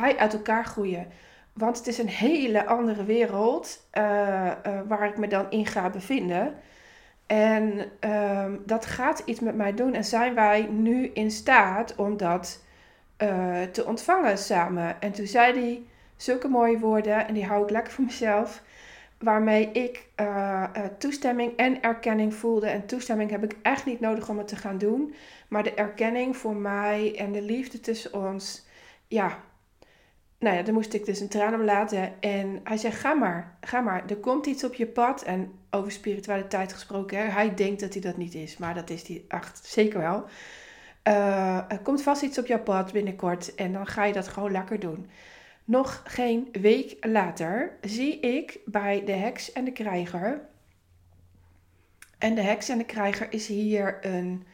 wij 0.00 0.16
uit 0.16 0.32
elkaar 0.32 0.64
groeien. 0.64 1.06
Want 1.52 1.78
het 1.78 1.86
is 1.86 1.98
een 1.98 2.08
hele 2.08 2.66
andere 2.66 3.04
wereld 3.04 3.86
uh, 3.98 4.02
uh, 4.66 4.80
waar 4.88 5.08
ik 5.08 5.18
me 5.18 5.28
dan 5.28 5.50
in 5.50 5.66
ga 5.66 5.90
bevinden. 5.90 6.54
En 7.26 7.90
um, 8.10 8.62
dat 8.66 8.86
gaat 8.86 9.22
iets 9.24 9.40
met 9.40 9.54
mij 9.54 9.74
doen. 9.74 9.94
En 9.94 10.04
zijn 10.04 10.34
wij 10.34 10.66
nu 10.70 11.10
in 11.14 11.30
staat 11.30 11.94
om 11.94 12.16
dat 12.16 12.64
uh, 13.22 13.62
te 13.62 13.84
ontvangen 13.86 14.38
samen? 14.38 15.00
En 15.00 15.12
toen 15.12 15.26
zei 15.26 15.52
hij 15.52 15.82
zulke 16.16 16.48
mooie 16.48 16.78
woorden, 16.78 17.26
en 17.26 17.34
die 17.34 17.46
hou 17.46 17.62
ik 17.62 17.70
lekker 17.70 17.92
voor 17.92 18.04
mezelf. 18.04 18.62
Waarmee 19.18 19.70
ik 19.72 20.06
toestemming 20.98 21.56
en 21.56 21.82
erkenning 21.82 22.34
voelde. 22.34 22.66
En 22.66 22.86
toestemming 22.86 23.30
heb 23.30 23.44
ik 23.44 23.56
echt 23.62 23.86
niet 23.86 24.00
nodig 24.00 24.28
om 24.28 24.38
het 24.38 24.48
te 24.48 24.56
gaan 24.56 24.78
doen. 24.78 25.14
Maar 25.48 25.62
de 25.62 25.74
erkenning 25.74 26.36
voor 26.36 26.56
mij 26.56 27.14
en 27.18 27.32
de 27.32 27.42
liefde 27.42 27.80
tussen 27.80 28.14
ons. 28.14 28.66
Ja, 29.06 29.38
nou 30.40 30.56
ja, 30.56 30.62
dan 30.62 30.74
moest 30.74 30.94
ik 30.94 31.04
dus 31.04 31.20
een 31.20 31.28
traan 31.28 31.54
om 31.54 31.64
laten. 31.64 32.20
En 32.20 32.60
hij 32.64 32.76
zei, 32.76 32.92
ga 32.92 33.14
maar, 33.14 33.56
ga 33.60 33.80
maar. 33.80 34.04
Er 34.08 34.16
komt 34.16 34.46
iets 34.46 34.64
op 34.64 34.74
je 34.74 34.86
pad. 34.86 35.22
En 35.22 35.52
over 35.70 35.92
spiritualiteit 35.92 36.72
gesproken, 36.72 37.18
hè, 37.18 37.24
hij 37.24 37.54
denkt 37.54 37.80
dat 37.80 37.92
hij 37.92 38.02
dat 38.02 38.16
niet 38.16 38.34
is. 38.34 38.56
Maar 38.56 38.74
dat 38.74 38.90
is 38.90 39.08
hij 39.08 39.24
echt 39.28 39.66
zeker 39.66 40.00
wel. 40.00 40.24
Uh, 41.08 41.72
er 41.72 41.78
komt 41.82 42.02
vast 42.02 42.22
iets 42.22 42.38
op 42.38 42.46
jouw 42.46 42.62
pad 42.62 42.92
binnenkort. 42.92 43.54
En 43.54 43.72
dan 43.72 43.86
ga 43.86 44.04
je 44.04 44.12
dat 44.12 44.28
gewoon 44.28 44.52
lekker 44.52 44.80
doen. 44.80 45.10
Nog 45.64 46.02
geen 46.04 46.48
week 46.52 46.96
later 47.00 47.72
zie 47.80 48.20
ik 48.20 48.58
bij 48.64 49.04
de 49.04 49.12
heks 49.12 49.52
en 49.52 49.64
de 49.64 49.72
krijger. 49.72 50.40
En 52.18 52.34
de 52.34 52.42
heks 52.42 52.68
en 52.68 52.78
de 52.78 52.84
krijger 52.84 53.32
is 53.32 53.46
hier 53.46 53.98
een 54.00 54.44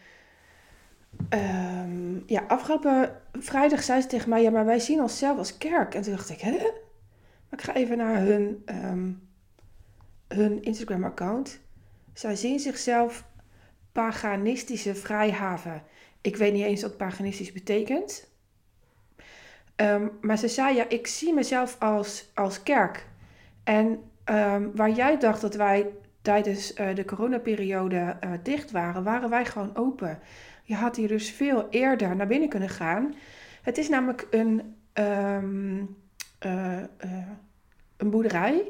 Um, 1.31 2.23
ja, 2.27 2.45
afgelopen 2.49 3.21
vrijdag 3.33 3.83
zei 3.83 4.01
ze 4.01 4.07
tegen 4.07 4.29
mij: 4.29 4.43
Ja, 4.43 4.51
maar 4.51 4.65
wij 4.65 4.79
zien 4.79 5.01
onszelf 5.01 5.39
als 5.39 5.59
kerk. 5.59 5.95
En 5.95 6.03
toen 6.03 6.12
dacht 6.12 6.31
ik: 6.31 6.41
Hè? 6.41 6.51
Maar 7.49 7.59
ik 7.59 7.62
ga 7.62 7.75
even 7.75 7.97
naar 7.97 8.21
hun, 8.21 8.62
um, 8.67 9.29
hun 10.29 10.62
Instagram-account. 10.62 11.61
Zij 12.12 12.37
zien 12.37 12.61
zichzelf 12.61 13.25
paganistische 13.93 14.95
vrijhaven. 14.95 15.83
Ik 16.21 16.37
weet 16.37 16.53
niet 16.53 16.65
eens 16.65 16.83
wat 16.83 16.97
paganistisch 16.97 17.53
betekent. 17.53 18.29
Um, 19.77 20.11
maar 20.21 20.39
ze 20.39 20.49
zei: 20.49 20.77
Ja, 20.77 20.89
ik 20.89 21.07
zie 21.07 21.35
mezelf 21.35 21.77
als, 21.79 22.31
als 22.35 22.62
kerk. 22.62 23.07
En 23.65 24.01
waar 24.75 24.91
jij 24.91 25.19
dacht 25.19 25.41
dat 25.41 25.55
wij 25.55 25.87
tijdens 26.27 26.75
uh, 26.75 26.95
de 26.95 27.05
coronaperiode 27.05 28.17
uh, 28.25 28.31
dicht 28.43 28.71
waren, 28.71 29.03
waren 29.03 29.31
wij 29.31 29.45
gewoon 29.45 29.77
open. 29.77 30.19
Je 30.66 30.74
had 30.74 30.96
hier 30.96 31.09
dus 31.09 31.31
veel 31.31 31.66
eerder 31.70 32.16
naar 32.16 32.26
binnen 32.26 32.48
kunnen 32.48 32.68
gaan. 32.68 33.14
Het 33.62 33.79
is 33.79 33.88
namelijk 33.88 34.26
een, 34.31 34.74
um, 34.94 35.96
uh, 36.46 36.79
uh, 37.05 37.26
een 37.96 38.11
boerderij, 38.11 38.62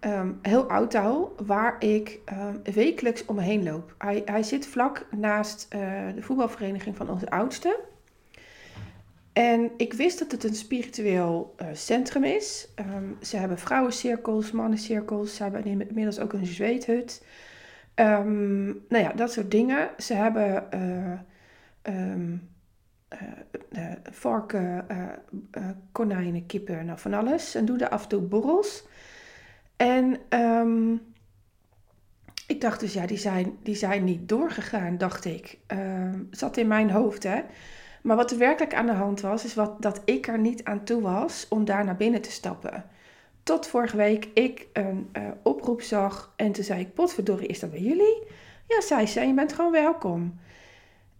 um, 0.00 0.38
heel 0.42 0.70
oud 0.70 0.94
al, 0.94 1.34
waar 1.46 1.76
ik 1.78 2.20
um, 2.32 2.74
wekelijks 2.74 3.24
omheen 3.24 3.62
loop. 3.62 3.94
Hij, 3.98 4.22
hij 4.24 4.42
zit 4.42 4.66
vlak 4.66 5.06
naast 5.16 5.68
uh, 5.74 5.80
de 6.14 6.22
voetbalvereniging 6.22 6.96
van 6.96 7.10
onze 7.10 7.30
oudste. 7.30 7.80
En 9.32 9.70
ik 9.76 9.92
wist 9.92 10.18
dat 10.18 10.32
het 10.32 10.44
een 10.44 10.54
spiritueel 10.54 11.54
centrum 11.72 12.24
is. 12.24 12.68
Ze 13.20 13.36
hebben 13.36 13.58
vrouwencirkels, 13.58 14.50
mannencirkels. 14.50 15.36
Ze 15.36 15.42
hebben 15.42 15.64
inmiddels 15.66 16.18
ook 16.18 16.32
een 16.32 16.46
zweethut. 16.46 17.22
Um, 17.94 18.64
nou 18.88 19.04
ja, 19.04 19.12
dat 19.12 19.32
soort 19.32 19.50
dingen. 19.50 19.90
Ze 19.98 20.14
hebben 20.14 20.68
uh, 21.88 22.02
varken, 24.10 24.86
konijnen, 25.92 26.46
kippen, 26.46 26.86
nou 26.86 26.98
van 26.98 27.14
alles. 27.14 27.54
En 27.54 27.64
doen 27.64 27.80
er 27.80 27.88
af 27.88 28.02
en 28.02 28.08
toe 28.08 28.20
borrels. 28.20 28.86
En 29.76 30.18
um, 30.28 31.00
ik 32.46 32.60
dacht 32.60 32.80
dus, 32.80 32.92
ja, 32.92 33.06
die 33.06 33.18
zijn, 33.18 33.56
die 33.62 33.74
zijn 33.74 34.04
niet 34.04 34.28
doorgegaan, 34.28 34.98
dacht 34.98 35.24
ik. 35.24 35.58
zat 36.30 36.56
in 36.56 36.66
mijn 36.66 36.90
hoofd, 36.90 37.22
hè. 37.22 37.42
Maar 38.04 38.16
wat 38.16 38.30
er 38.30 38.38
werkelijk 38.38 38.74
aan 38.74 38.86
de 38.86 38.92
hand 38.92 39.20
was, 39.20 39.44
is 39.44 39.54
wat, 39.54 39.82
dat 39.82 40.02
ik 40.04 40.26
er 40.26 40.38
niet 40.38 40.64
aan 40.64 40.84
toe 40.84 41.02
was 41.02 41.46
om 41.48 41.64
daar 41.64 41.84
naar 41.84 41.96
binnen 41.96 42.20
te 42.20 42.30
stappen. 42.30 42.84
Tot 43.44 43.66
vorige 43.66 43.96
week 43.96 44.28
ik 44.34 44.66
een 44.72 45.10
uh, 45.12 45.28
oproep 45.42 45.82
zag 45.82 46.32
en 46.36 46.52
toen 46.52 46.64
zei 46.64 46.80
ik, 46.80 46.94
potverdorie, 46.94 47.48
is 47.48 47.60
dat 47.60 47.70
bij 47.70 47.80
jullie? 47.80 48.26
Ja, 48.68 48.80
zei 48.80 49.06
ze, 49.06 49.20
je 49.20 49.34
bent 49.34 49.52
gewoon 49.52 49.72
welkom. 49.72 50.38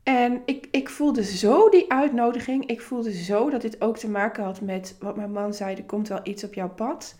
En 0.02 0.42
ik, 0.44 0.68
ik 0.70 0.88
voelde 0.88 1.24
zo 1.24 1.68
die 1.68 1.92
uitnodiging. 1.92 2.66
Ik 2.66 2.80
voelde 2.80 3.12
zo 3.12 3.50
dat 3.50 3.60
dit 3.60 3.80
ook 3.80 3.96
te 3.96 4.08
maken 4.08 4.44
had 4.44 4.60
met 4.60 4.96
wat 5.00 5.16
mijn 5.16 5.32
man 5.32 5.54
zei, 5.54 5.76
er 5.76 5.84
komt 5.84 6.08
wel 6.08 6.20
iets 6.22 6.44
op 6.44 6.54
jouw 6.54 6.68
pad. 6.68 7.16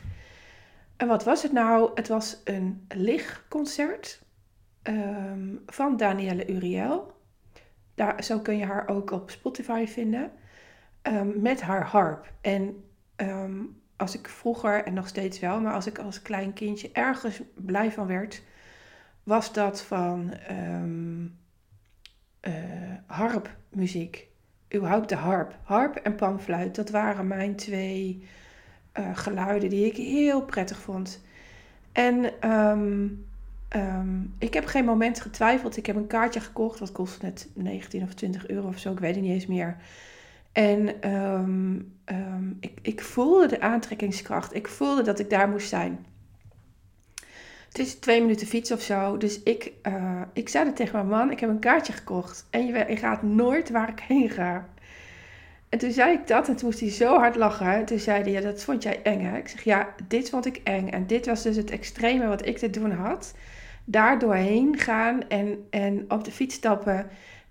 En 0.97 1.09
wat 1.09 1.25
was 1.25 1.43
het 1.43 1.53
nou? 1.53 1.91
Het 1.95 2.09
was 2.09 2.41
een 2.45 2.87
lichtconcert 2.89 4.23
um, 4.83 5.63
van 5.67 5.97
Danielle 5.97 6.49
Uriel. 6.49 7.13
Daar, 7.95 8.25
zo 8.25 8.39
kun 8.39 8.57
je 8.57 8.65
haar 8.65 8.89
ook 8.89 9.11
op 9.11 9.31
Spotify 9.31 9.87
vinden. 9.87 10.33
Um, 11.03 11.41
met 11.41 11.61
haar 11.61 11.85
harp. 11.85 12.33
En 12.41 12.85
um, 13.17 13.83
als 13.97 14.19
ik 14.19 14.29
vroeger, 14.29 14.85
en 14.85 14.95
nog 14.95 15.09
steeds 15.09 15.41
wel, 15.41 15.61
maar 15.61 15.73
als 15.73 15.87
ik 15.87 15.99
als 15.99 16.23
klein 16.23 16.53
kindje 16.53 16.91
ergens 16.93 17.41
blij 17.55 17.93
van 17.93 18.07
werd, 18.07 18.43
was 19.23 19.53
dat 19.53 19.83
van 19.83 20.35
um, 20.51 21.39
uh, 22.43 22.53
harpmuziek. 23.07 24.27
Überhaupt 24.75 25.09
de 25.09 25.15
harp. 25.15 25.59
Harp 25.63 25.97
en 25.97 26.15
panfluit, 26.15 26.75
dat 26.75 26.91
waren 26.91 27.27
mijn 27.27 27.57
twee 27.57 28.29
uh, 28.99 29.17
geluiden 29.17 29.71
die 29.71 29.87
ik 29.87 29.97
heel 29.97 30.43
prettig 30.43 30.79
vond. 30.79 31.23
En 31.93 32.49
um, 32.51 33.27
um, 33.77 34.35
ik 34.39 34.55
heb 34.55 34.67
geen 34.67 34.85
moment 34.85 35.21
getwijfeld. 35.21 35.77
Ik 35.77 35.87
heb 35.87 35.97
een 35.97 36.07
kaartje 36.07 36.41
gekocht, 36.41 36.79
dat 36.79 36.93
kost 36.93 37.23
net 37.23 37.49
19 37.55 38.03
of 38.03 38.15
20 38.15 38.49
euro 38.49 38.69
of 38.69 38.79
zo, 38.79 38.93
ik 38.93 38.99
weet 38.99 39.15
het 39.15 39.25
niet 39.25 39.33
eens 39.33 39.47
meer. 39.47 39.77
En 40.53 41.11
um, 41.15 41.93
ik, 42.95 43.01
voelde 43.01 43.47
de 43.47 43.61
aantrekkingskracht. 43.61 44.55
Ik 44.55 44.69
voelde 44.69 45.03
dat 45.03 45.19
ik 45.19 45.31
daar 45.31 45.49
moest 45.49 45.69
zijn. 45.69 46.07
Het 47.69 47.79
is 47.79 47.95
twee 47.95 48.21
minuten 48.21 48.47
fietsen 48.47 48.77
of 48.77 48.83
zo. 48.83 49.17
Dus 49.17 49.43
ik, 49.43 49.73
uh, 49.83 50.21
ik 50.33 50.49
zei 50.49 50.67
het 50.67 50.77
tegen 50.77 50.95
mijn 50.95 51.09
man, 51.09 51.31
ik 51.31 51.41
heb 51.41 51.51
een 51.51 51.59
kaartje 51.59 51.93
gekocht. 51.93 52.47
En 52.51 52.67
je, 52.67 52.85
je 52.89 52.97
gaat 52.97 53.23
nooit 53.23 53.71
waar 53.71 53.89
ik 53.89 54.01
heen 54.01 54.31
ga. 54.31 54.69
En 55.69 55.79
toen 55.79 55.91
zei 55.91 56.13
ik 56.13 56.27
dat 56.27 56.49
en 56.49 56.57
toen 56.57 56.67
moest 56.67 56.81
hij 56.81 56.91
zo 56.91 57.19
hard 57.19 57.37
lachen. 57.37 57.85
Toen 57.85 57.99
zei 57.99 58.23
hij, 58.23 58.33
ja, 58.33 58.41
dat 58.41 58.65
vond 58.65 58.83
jij 58.83 59.03
eng 59.03 59.21
hè? 59.21 59.37
Ik 59.39 59.49
zeg, 59.49 59.65
ja, 59.65 59.95
dit 60.09 60.31
vond 60.31 60.47
ik 60.47 60.61
eng. 60.65 60.89
En 60.89 61.07
dit 61.07 61.27
was 61.27 61.43
dus 61.43 61.57
het 61.57 61.71
extreme 61.71 62.27
wat 62.27 62.47
ik 62.47 62.59
te 62.59 62.71
doen 62.71 62.93
had. 62.93 63.35
Daar 63.85 64.19
doorheen 64.19 64.79
gaan 64.79 65.29
en, 65.29 65.67
en 65.71 66.05
op 66.09 66.25
de 66.25 66.31
fiets 66.31 66.55
stappen 66.55 67.07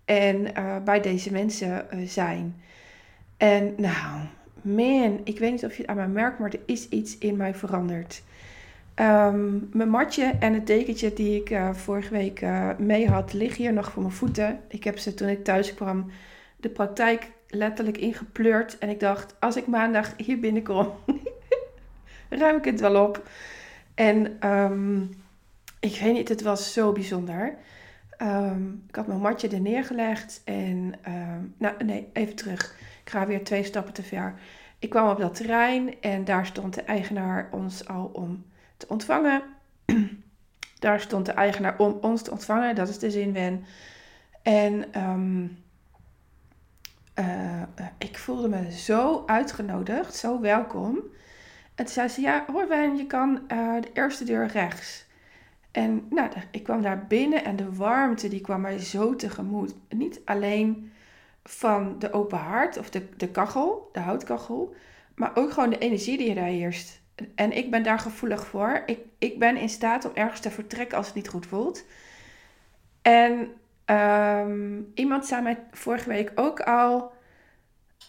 en 0.06 0.48
uh, 0.58 0.78
bij 0.84 1.02
deze 1.02 1.32
mensen 1.32 1.86
uh, 1.94 2.08
zijn. 2.08 2.62
En 3.38 3.74
nou, 3.78 4.26
man, 4.64 5.22
ik 5.24 5.40
weet 5.40 5.52
niet 5.52 5.66
of 5.66 5.76
je 5.76 5.82
het 5.82 5.90
aan 5.90 5.96
mij 5.96 6.08
merkt, 6.08 6.40
maar 6.40 6.50
er 6.50 6.60
is 6.66 6.90
iets 6.90 7.18
in 7.18 7.38
mij 7.38 7.56
veranderd. 7.56 8.24
Um, 8.96 9.70
mijn 9.72 9.90
matje 9.90 10.34
en 10.40 10.54
het 10.54 10.68
dekentje 10.68 11.14
die 11.14 11.42
ik 11.42 11.50
uh, 11.50 11.74
vorige 11.74 12.14
week 12.14 12.46
mee 12.78 13.10
had, 13.10 13.34
liggen 13.34 13.64
hier 13.64 13.74
nog 13.74 13.92
voor 13.92 14.02
mijn 14.02 14.14
voeten. 14.14 14.60
Ik 14.68 14.84
heb 14.84 14.98
ze 14.98 15.14
toen 15.14 15.28
ik 15.28 15.44
thuis 15.44 15.74
kwam 15.74 16.12
de 16.58 16.70
praktijk 16.70 17.32
letterlijk 17.48 17.98
ingepleurd. 17.98 18.78
En 18.78 18.90
ik 18.90 19.00
dacht, 19.00 19.36
als 19.40 19.56
ik 19.56 19.68
maandag 19.68 20.14
hier 20.18 20.40
binnenkom, 20.40 20.92
ruim 22.30 22.58
ik 22.58 22.66
het 22.66 22.80
wel 22.80 23.04
op. 23.04 23.30
En 23.96 24.50
um, 24.50 25.10
ik 25.80 26.00
weet 26.00 26.14
niet, 26.14 26.30
het 26.30 26.42
was 26.42 26.74
zo 26.74 26.92
bijzonder. 26.92 27.56
Um, 28.22 28.84
ik 28.88 28.96
had 28.96 29.08
mijn 29.08 29.20
matje 29.20 29.48
er 29.48 29.62
neergelegd 29.62 30.42
en, 30.46 30.94
nou 31.58 31.84
nee, 31.84 32.08
even 32.14 32.36
terug. 32.36 32.76
Ik 33.04 33.10
ga 33.10 33.28
weer 33.28 33.44
twee 33.44 33.64
stappen 33.64 33.94
te 33.94 34.04
ver. 34.04 34.34
Ik 34.80 34.90
kwam 34.90 35.10
op 35.10 35.20
dat 35.20 35.36
terrein 35.36 36.02
en 36.02 36.26
daar 36.26 36.46
stond 36.46 36.74
de 36.74 36.82
eigenaar 36.82 37.50
ons 37.52 37.88
al 37.88 38.10
om 38.14 38.46
te 38.78 38.88
ontvangen. 38.88 39.42
daar 40.80 41.00
stond 41.00 41.26
de 41.26 41.32
eigenaar 41.32 41.78
om 41.78 41.98
ons 42.02 42.22
te 42.22 42.32
ontvangen, 42.32 42.76
dat 42.76 42.90
is 42.90 43.00
de 43.00 43.12
zin 43.12 43.34
wen. 43.34 43.66
En 44.42 45.02
um, 45.02 45.58
uh, 47.20 47.62
ik 47.98 48.18
voelde 48.18 48.48
me 48.48 48.72
zo 48.72 49.24
uitgenodigd, 49.26 50.16
zo 50.16 50.40
welkom. 50.40 50.96
En 51.76 51.86
toen 51.86 51.94
zei 51.94 52.08
ze, 52.08 52.22
ja 52.22 52.46
hoor 52.52 52.68
Wijn, 52.68 52.98
je 52.98 53.06
kan 53.06 53.42
uh, 53.52 53.82
de 53.82 53.90
eerste 53.94 54.24
deur 54.24 54.48
rechts. 54.48 55.06
En 55.72 56.08
nou, 56.10 56.30
ik 56.52 56.64
kwam 56.64 56.82
daar 56.82 57.08
binnen 57.08 57.46
en 57.46 57.56
de 57.56 57.74
warmte 57.74 58.28
die 58.28 58.42
kwam 58.42 58.62
mij 58.62 58.80
zo 58.80 59.16
tegemoet. 59.16 59.76
Niet 59.90 60.22
alleen 60.26 60.92
van 61.44 62.00
de 62.00 62.14
open 62.14 62.38
haard 62.38 62.78
of 62.78 62.90
de, 62.90 63.16
de 63.18 63.30
kachel, 63.30 63.90
de 63.92 64.00
houtkachel, 64.00 64.76
maar 65.16 65.32
ook 65.36 65.52
gewoon 65.52 65.70
de 65.70 65.78
energie 65.78 66.18
die 66.18 66.36
daar 66.36 66.46
heerst. 66.46 67.02
En 67.36 67.52
ik 67.52 67.72
ben 67.72 67.84
daar 67.84 68.00
gevoelig 68.00 68.46
voor. 68.46 68.84
Ik, 68.86 69.00
ik 69.18 69.40
ben 69.40 69.58
in 69.58 69.70
staat 69.70 70.06
om 70.06 70.12
ergens 70.14 70.40
te 70.40 70.52
vertrekken 70.52 70.98
als 70.98 71.06
het 71.06 71.16
niet 71.16 71.28
goed 71.28 71.46
voelt. 71.46 71.86
En 73.02 73.52
um, 73.86 74.92
iemand 74.94 75.26
zei 75.26 75.42
mij 75.42 75.64
vorige 75.72 76.10
week 76.10 76.32
ook 76.36 76.60
al: 76.60 77.12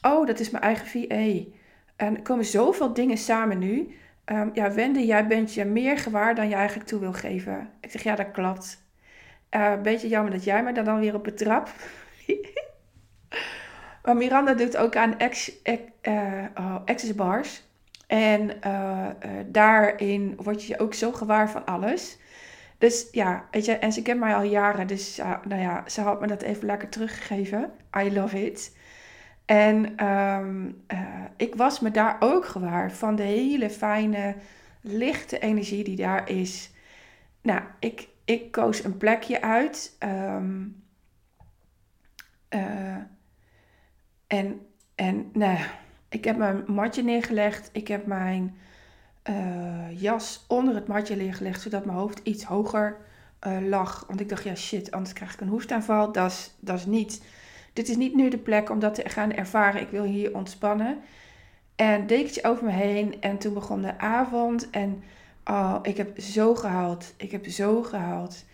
Oh, 0.02 0.26
dat 0.26 0.40
is 0.40 0.50
mijn 0.50 0.64
eigen 0.64 0.86
VA. 0.86 1.50
En 1.96 2.16
er 2.16 2.22
komen 2.22 2.44
zoveel 2.44 2.94
dingen 2.94 3.18
samen 3.18 3.58
nu. 3.58 3.96
Um, 4.24 4.50
ja, 4.52 4.72
Wende, 4.72 5.06
jij 5.06 5.26
bent 5.26 5.54
je 5.54 5.64
meer 5.64 5.98
gewaar 5.98 6.34
dan 6.34 6.48
je 6.48 6.54
eigenlijk 6.54 6.88
toe 6.88 7.00
wil 7.00 7.12
geven. 7.12 7.70
Ik 7.80 7.90
zeg, 7.90 8.02
ja, 8.02 8.14
dat 8.14 8.30
klopt. 8.30 8.82
Uh, 9.50 9.80
beetje 9.80 10.08
jammer 10.08 10.32
dat 10.32 10.44
jij 10.44 10.62
me 10.62 10.72
daar 10.72 10.84
dan 10.84 11.00
weer 11.00 11.14
op 11.14 11.24
betrap. 11.24 11.68
maar 14.02 14.16
Miranda 14.16 14.54
doet 14.54 14.76
ook 14.76 14.96
aan 14.96 15.18
ex, 15.18 15.52
uh, 15.64 16.44
oh, 16.54 16.76
access 16.84 17.14
bars. 17.14 17.62
En 18.06 18.50
uh, 18.66 19.08
daarin 19.46 20.34
word 20.42 20.64
je 20.64 20.78
ook 20.78 20.94
zo 20.94 21.12
gewaar 21.12 21.50
van 21.50 21.64
alles. 21.64 22.18
Dus 22.78 23.08
ja, 23.12 23.44
weet 23.50 23.64
je, 23.64 23.72
en 23.72 23.92
ze 23.92 24.02
kent 24.02 24.20
mij 24.20 24.34
al 24.34 24.42
jaren. 24.42 24.86
Dus 24.86 25.20
nou 25.44 25.60
ja, 25.60 25.88
ze 25.88 26.00
had 26.00 26.20
me 26.20 26.26
dat 26.26 26.42
even 26.42 26.66
lekker 26.66 26.88
teruggegeven. 26.88 27.70
I 27.98 28.12
love 28.12 28.46
it. 28.46 28.76
En 29.44 29.94
uh, 30.02 31.24
ik 31.36 31.54
was 31.54 31.80
me 31.80 31.90
daar 31.90 32.16
ook 32.20 32.46
gewaar 32.46 32.92
van 32.92 33.16
de 33.16 33.22
hele 33.22 33.70
fijne, 33.70 34.34
lichte 34.80 35.38
energie 35.38 35.84
die 35.84 35.96
daar 35.96 36.30
is. 36.30 36.70
Nou, 37.42 37.60
ik, 37.78 38.08
ik 38.24 38.52
koos 38.52 38.84
een 38.84 38.96
plekje 38.96 39.42
uit. 39.42 39.96
Um, 39.98 40.82
en, 44.38 44.60
en 44.94 45.30
nou, 45.32 45.58
ik 46.08 46.24
heb 46.24 46.36
mijn 46.36 46.62
matje 46.66 47.02
neergelegd. 47.02 47.70
Ik 47.72 47.88
heb 47.88 48.06
mijn 48.06 48.56
uh, 49.30 50.00
jas 50.00 50.44
onder 50.48 50.74
het 50.74 50.86
matje 50.86 51.16
neergelegd, 51.16 51.60
zodat 51.60 51.84
mijn 51.84 51.98
hoofd 51.98 52.20
iets 52.22 52.44
hoger 52.44 52.96
lag. 53.68 54.04
Want 54.08 54.20
ik 54.20 54.28
dacht, 54.28 54.44
ja 54.44 54.54
shit, 54.54 54.90
anders 54.90 55.12
krijg 55.12 55.34
ik 55.34 55.40
een 55.40 55.48
hoestaanval. 55.48 56.12
Dat 56.12 56.50
is, 56.60 56.86
niet 56.86 57.22
dit 57.72 57.88
is 57.88 57.96
niet 57.96 58.14
nu 58.14 58.28
de 58.28 58.38
plek 58.38 58.70
om 58.70 58.78
dat 58.78 58.94
te 58.94 59.08
gaan 59.08 59.32
ervaren. 59.32 59.80
Ik 59.80 59.88
wil 59.88 60.02
hier 60.02 60.34
ontspannen. 60.34 60.98
En 61.76 62.06
dekentje 62.06 62.44
over 62.44 62.64
me 62.64 62.70
heen. 62.70 63.20
En 63.20 63.38
toen 63.38 63.54
begon 63.54 63.82
de 63.82 63.98
avond. 63.98 64.70
En 64.70 65.02
oh, 65.44 65.78
ik 65.82 65.96
heb 65.96 66.20
zo 66.20 66.54
gehaald. 66.54 67.14
Ik 67.16 67.30
heb 67.30 67.46
zo 67.46 67.82
gehaald. 67.82 68.44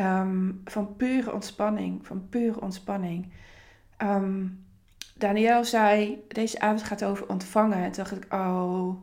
Um, 0.00 0.60
van 0.64 0.96
pure 0.96 1.32
ontspanning. 1.32 2.06
Van 2.06 2.28
pure 2.28 2.60
ontspanning. 2.60 3.32
Um, 3.98 4.64
Daniel 5.14 5.64
zei, 5.64 6.24
deze 6.28 6.60
avond 6.60 6.82
gaat 6.82 7.04
over 7.04 7.28
ontvangen. 7.28 7.78
En 7.78 7.92
toen 7.92 8.04
dacht 8.04 8.16
ik, 8.16 8.32
oh, 8.32 8.96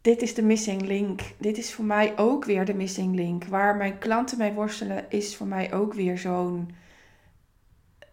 dit 0.00 0.22
is 0.22 0.34
de 0.34 0.42
missing 0.42 0.82
link. 0.82 1.20
Dit 1.38 1.58
is 1.58 1.74
voor 1.74 1.84
mij 1.84 2.18
ook 2.18 2.44
weer 2.44 2.64
de 2.64 2.74
missing 2.74 3.14
link. 3.14 3.44
Waar 3.44 3.76
mijn 3.76 3.98
klanten 3.98 4.38
mee 4.38 4.52
worstelen, 4.52 5.04
is 5.08 5.36
voor 5.36 5.46
mij 5.46 5.72
ook 5.72 5.94
weer 5.94 6.18
zo'n 6.18 6.70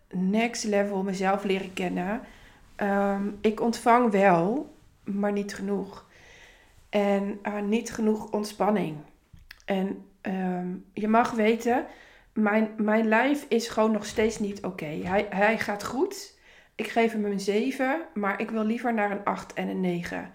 next 0.10 0.64
level 0.64 1.04
mezelf 1.04 1.44
leren 1.44 1.74
kennen. 1.74 2.22
Ehm, 2.76 3.28
ik 3.42 3.62
ontvang 3.62 4.12
wel, 4.12 4.76
maar 5.04 5.32
niet 5.32 5.56
genoeg. 5.56 6.06
En 6.90 7.40
uh, 7.44 7.62
niet 7.62 7.94
genoeg 7.94 8.32
ontspanning. 8.32 8.98
En 9.66 10.06
um, 10.22 10.86
je 10.94 11.08
mag 11.08 11.32
weten, 11.32 11.86
mijn, 12.34 12.70
mijn 12.78 13.08
lijf 13.08 13.46
is 13.50 13.68
gewoon 13.68 13.92
nog 13.92 14.06
steeds 14.06 14.40
niet 14.40 14.64
oké. 14.64 14.86
Hij, 14.86 15.28
hij 15.30 15.60
gaat 15.60 15.84
goed. 15.84 16.38
Ik 16.76 16.88
geef 16.88 17.12
hem 17.12 17.26
een 17.26 17.40
7, 17.40 18.02
maar 18.14 18.42
ik 18.42 18.50
wil 18.50 18.64
liever 18.64 18.94
naar 18.94 19.12
een 19.12 19.24
8 19.24 19.54
en 19.54 19.68
een 19.68 19.82
9. 19.82 20.18
Um, 20.18 20.30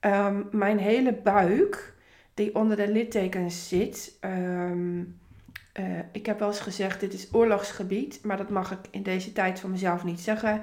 ehm, 0.00 0.42
mijn 0.50 0.78
hele 0.78 1.12
buik, 1.12 1.94
die 2.34 2.54
onder 2.54 2.76
de 2.76 2.88
littekens 2.88 3.68
zit, 3.68 4.18
um, 4.20 5.18
uh, 5.80 5.98
ik 6.12 6.26
heb 6.26 6.38
wel 6.38 6.48
eens 6.48 6.60
gezegd, 6.60 7.00
dit 7.00 7.12
is 7.12 7.28
oorlogsgebied, 7.32 8.20
maar 8.22 8.36
dat 8.36 8.50
mag 8.50 8.72
ik 8.72 8.78
in 8.90 9.02
deze 9.02 9.32
tijd 9.32 9.60
van 9.60 9.70
mezelf 9.70 10.04
niet 10.04 10.20
zeggen. 10.20 10.62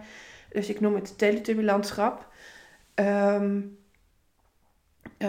Dus 0.50 0.70
ik 0.70 0.80
noem 0.80 0.96
het 0.96 1.18
teletubbylandschap. 1.18 2.28
Um, 2.96 3.56
uh, 3.56 3.81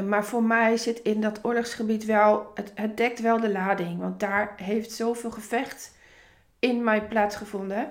maar 0.00 0.24
voor 0.24 0.42
mij 0.42 0.76
zit 0.76 0.98
in 0.98 1.20
dat 1.20 1.38
oorlogsgebied 1.42 2.04
wel, 2.04 2.50
het, 2.54 2.72
het 2.74 2.96
dekt 2.96 3.20
wel 3.20 3.40
de 3.40 3.50
lading, 3.50 3.98
want 3.98 4.20
daar 4.20 4.52
heeft 4.56 4.92
zoveel 4.92 5.30
gevecht 5.30 5.94
in 6.58 6.84
mij 6.84 7.06
plaatsgevonden. 7.06 7.90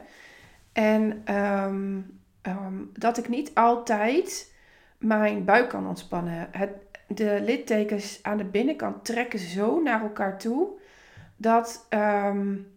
En 0.73 1.23
um, 1.35 2.19
um, 2.41 2.91
dat 2.93 3.17
ik 3.17 3.29
niet 3.29 3.51
altijd 3.53 4.53
mijn 4.97 5.45
buik 5.45 5.69
kan 5.69 5.87
ontspannen. 5.87 6.47
Het, 6.51 6.69
de 7.07 7.39
littekens 7.43 8.19
aan 8.21 8.37
de 8.37 8.43
binnenkant 8.43 9.05
trekken 9.05 9.39
zo 9.39 9.81
naar 9.81 10.01
elkaar 10.01 10.37
toe 10.37 10.67
dat, 11.35 11.87
um, 11.89 12.67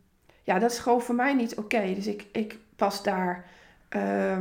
ja, 0.42 0.58
dat 0.58 0.70
is 0.70 0.78
gewoon 0.78 1.02
voor 1.02 1.14
mij 1.14 1.34
niet 1.34 1.56
oké. 1.56 1.94
Dus 1.94 2.06
ik, 2.06 2.26
ik 2.32 2.58
pas 2.76 3.02
daar, 3.02 3.44
uh, 3.90 4.36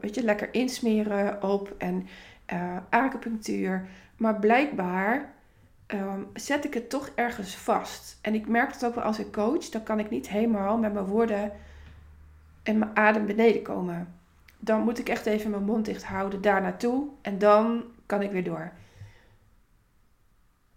weet 0.00 0.14
je, 0.14 0.22
lekker 0.22 0.48
insmeren 0.54 1.42
op 1.42 1.74
en 1.78 2.06
uh, 2.52 2.76
acupunctuur. 2.90 3.88
Maar 4.16 4.38
blijkbaar 4.38 5.32
um, 5.86 6.26
zet 6.34 6.64
ik 6.64 6.74
het 6.74 6.90
toch 6.90 7.10
ergens 7.14 7.56
vast. 7.56 8.18
En 8.22 8.34
ik 8.34 8.48
merk 8.48 8.72
het 8.72 8.84
ook 8.84 8.94
wel 8.94 9.04
als 9.04 9.18
ik 9.18 9.32
coach, 9.32 9.68
dan 9.68 9.82
kan 9.82 9.98
ik 9.98 10.10
niet 10.10 10.28
helemaal 10.28 10.78
met 10.78 10.92
mijn 10.92 11.06
woorden 11.06 11.52
en 12.62 12.78
mijn 12.78 12.96
adem 12.96 13.26
beneden 13.26 13.62
komen. 13.62 14.14
Dan 14.58 14.80
moet 14.80 14.98
ik 14.98 15.08
echt 15.08 15.26
even 15.26 15.50
mijn 15.50 15.64
mond 15.64 15.84
dicht 15.84 16.04
houden 16.04 16.40
daar 16.40 16.62
naartoe 16.62 17.08
en 17.22 17.38
dan 17.38 17.84
kan 18.06 18.22
ik 18.22 18.30
weer 18.30 18.44
door. 18.44 18.72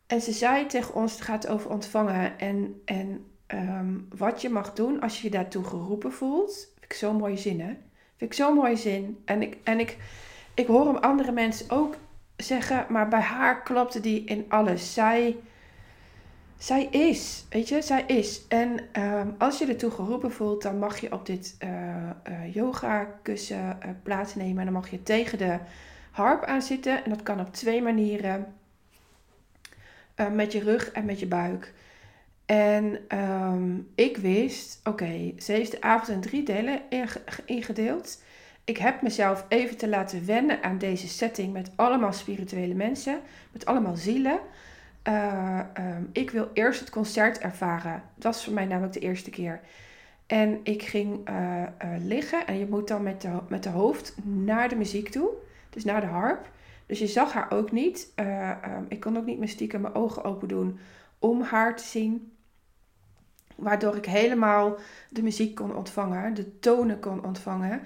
En 0.08 0.22
ze 0.22 0.32
zei 0.32 0.66
tegen 0.66 0.94
ons, 0.94 1.12
het 1.12 1.22
gaat 1.22 1.48
over 1.48 1.70
ontvangen 1.70 2.40
en, 2.40 2.82
en 2.86 3.26
um, 3.48 4.08
wat 4.16 4.42
je 4.42 4.50
mag 4.50 4.74
doen 4.74 5.02
als 5.02 5.18
je 5.18 5.24
je 5.24 5.34
daartoe 5.34 5.64
geroepen 5.64 6.14
voelt. 6.14 6.54
Vind 6.74 6.84
ik 6.84 6.94
zo'n 6.94 7.16
mooie 7.16 7.38
zin, 7.38 7.60
hè? 7.60 7.74
Vind 8.18 8.32
ik 8.32 8.34
zo'n 8.34 8.54
mooie 8.54 8.76
zin. 8.76 9.22
En, 9.26 9.42
ik, 9.42 9.58
en 9.64 9.80
ik, 9.80 9.98
ik 10.56 10.68
hoor 10.68 10.86
hem 10.86 10.96
andere 10.96 11.32
mensen 11.32 11.70
ook 11.70 11.96
zeggen, 12.38 12.86
maar 12.90 13.08
bij 13.08 13.20
haar 13.20 13.64
klopte 13.64 14.00
die 14.00 14.24
in 14.24 14.46
alles. 14.48 14.94
Zij, 14.94 15.36
zij 16.58 16.86
is, 16.86 17.46
weet 17.50 17.70
je, 17.70 17.82
zij 17.82 18.04
is. 18.08 18.48
En 18.48 18.80
um, 19.04 19.36
als 19.38 19.58
je 19.58 19.66
ertoe 19.66 19.92
geroepen 19.92 20.32
voelt, 20.32 20.62
dan 20.62 20.80
mag 20.80 21.00
je 21.00 21.12
op 21.12 21.26
dit 21.26 21.58
uh, 21.64 22.54
yoga 22.54 23.08
kussen 23.22 23.78
uh, 23.86 23.90
plaatsnemen. 24.04 24.58
En 24.58 24.64
dan 24.64 24.74
mag 24.74 24.90
je 24.90 25.04
tegen 25.04 25.38
de 25.38 25.60
harp 26.12 26.44
aan 26.44 26.62
zitten. 26.62 27.04
En 27.04 27.10
dat 27.10 27.24
kan 27.24 27.40
op 27.40 27.54
twee 27.54 27.82
manieren. 27.82 28.54
met 30.32 30.52
je 30.52 30.60
rug 30.60 30.92
en 30.92 31.06
met 31.06 31.20
je 31.20 31.28
buik. 31.28 31.74
En 32.46 33.00
ehm, 33.08 33.78
ik 33.96 34.18
wist, 34.18 34.80
oké, 34.84 35.34
ze 35.38 35.52
heeft 35.52 35.72
de 35.72 35.82
avond 35.82 36.10
in 36.10 36.22
drie 36.22 36.44
delen 36.44 36.82
ingedeeld. 37.46 38.22
Ik 38.66 38.78
heb 38.78 39.02
mezelf 39.02 39.46
even 39.48 39.78
te 39.78 39.90
laten 39.90 40.26
wennen 40.26 40.64
aan 40.64 40.78
deze 40.78 41.08
setting 41.08 41.54
met 41.54 41.72
allemaal 41.76 42.14
spirituele 42.14 42.74
mensen, 42.74 43.20
met 43.52 43.66
allemaal 43.66 43.96
zielen. 43.96 44.40
Uh, 45.08 45.60
um, 45.80 46.10
ik 46.12 46.30
wil 46.32 46.50
eerst 46.54 46.80
het 46.80 46.90
concert 46.90 47.38
ervaren. 47.38 48.04
Dat 48.16 48.34
was 48.34 48.44
voor 48.44 48.54
mij 48.54 48.66
namelijk 48.66 48.94
de 48.94 49.00
eerste 49.00 49.30
keer. 49.30 49.60
En 50.28 50.60
ik 50.64 50.84
ging 50.84 51.30
uh, 51.30 51.62
uh, 51.62 51.90
liggen 52.00 52.48
en 52.48 52.60
je 52.60 52.68
moet 52.68 52.88
dan 52.88 53.04
met 53.04 53.22
de, 53.22 53.40
met 53.48 53.64
de 53.64 53.70
hoofd 53.70 54.16
naar 54.24 54.70
de 54.70 54.76
muziek 54.76 55.10
toe, 55.10 55.30
dus 55.70 55.84
naar 55.84 56.02
de 56.02 56.08
harp. 56.08 56.50
Dus 56.86 57.00
je 57.00 57.08
zag 57.08 57.34
haar 57.34 57.52
ook 57.52 57.72
niet. 57.72 58.12
Um, 58.16 58.86
ik 58.88 59.00
kon 59.00 59.18
ook 59.18 59.26
niet 59.26 59.38
mijn 59.38 59.50
stiekem 59.50 59.82
mijn 59.82 59.96
ogen 59.96 60.24
open 60.24 60.48
doen 60.48 60.80
om 61.20 61.42
haar 61.42 61.76
te 61.76 61.84
zien. 61.84 62.32
Waardoor 63.56 63.96
ik 63.96 64.06
helemaal 64.06 64.78
de 65.10 65.24
muziek 65.24 65.56
kon 65.56 65.76
ontvangen, 65.76 66.34
de 66.34 66.60
tonen 66.60 67.00
kon 67.00 67.26
ontvangen. 67.26 67.82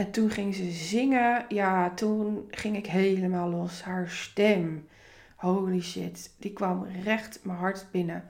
En 0.00 0.10
toen 0.10 0.30
ging 0.30 0.54
ze 0.54 0.70
zingen. 0.70 1.44
Ja, 1.48 1.90
toen 1.94 2.48
ging 2.50 2.76
ik 2.76 2.86
helemaal 2.86 3.48
los. 3.48 3.82
Haar 3.82 4.08
stem. 4.08 4.88
Holy 5.36 5.80
shit. 5.80 6.34
Die 6.38 6.52
kwam 6.52 6.86
recht 7.04 7.40
mijn 7.42 7.58
hart 7.58 7.86
binnen. 7.90 8.24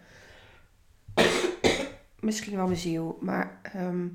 Misschien 2.20 2.56
wel 2.56 2.66
mijn 2.66 2.78
ziel. 2.78 3.18
Maar 3.20 3.61
ehm, 3.62 4.06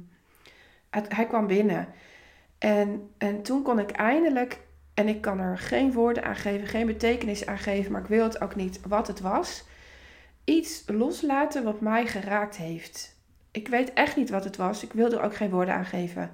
hij 0.90 1.26
kwam 1.28 1.48
binnen. 1.48 1.88
En, 2.58 3.10
en 3.18 3.42
toen 3.42 3.62
kon 3.62 3.80
ik 3.80 3.92
eindelijk. 3.92 4.60
En 4.94 5.08
ik 5.08 5.22
kan 5.22 5.40
er 5.40 5.58
geen 5.58 5.92
woorden 5.92 6.24
aan 6.24 6.36
geven, 6.36 6.68
geen 6.68 6.86
betekenis 6.86 7.46
aan 7.46 7.58
geven. 7.58 7.92
Maar 7.92 8.02
ik 8.02 8.08
wil 8.08 8.24
het 8.24 8.42
ook 8.42 8.56
niet 8.56 8.80
wat 8.88 9.08
het 9.08 9.20
was 9.20 9.64
iets 10.44 10.84
loslaten 10.88 11.64
wat 11.64 11.82
mij 11.82 12.08
geraakt 12.08 12.58
heeft. 12.58 13.16
Ik 13.52 13.68
weet 13.68 13.94
echt 13.94 14.16
niet 14.16 14.30
wat 14.30 14.44
het 14.44 14.56
was. 14.56 14.84
Ik 14.84 14.94
wilde 14.94 15.18
er 15.18 15.24
ook 15.24 15.36
geen 15.36 15.50
woorden 15.50 15.74
aan 15.74 15.86
geven. 15.86 16.32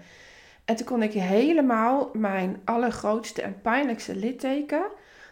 En 0.65 0.75
toen 0.75 0.85
kon 0.85 1.03
ik 1.03 1.13
helemaal 1.13 2.09
mijn 2.13 2.61
allergrootste 2.65 3.41
en 3.41 3.61
pijnlijkste 3.61 4.15
litteken 4.15 4.83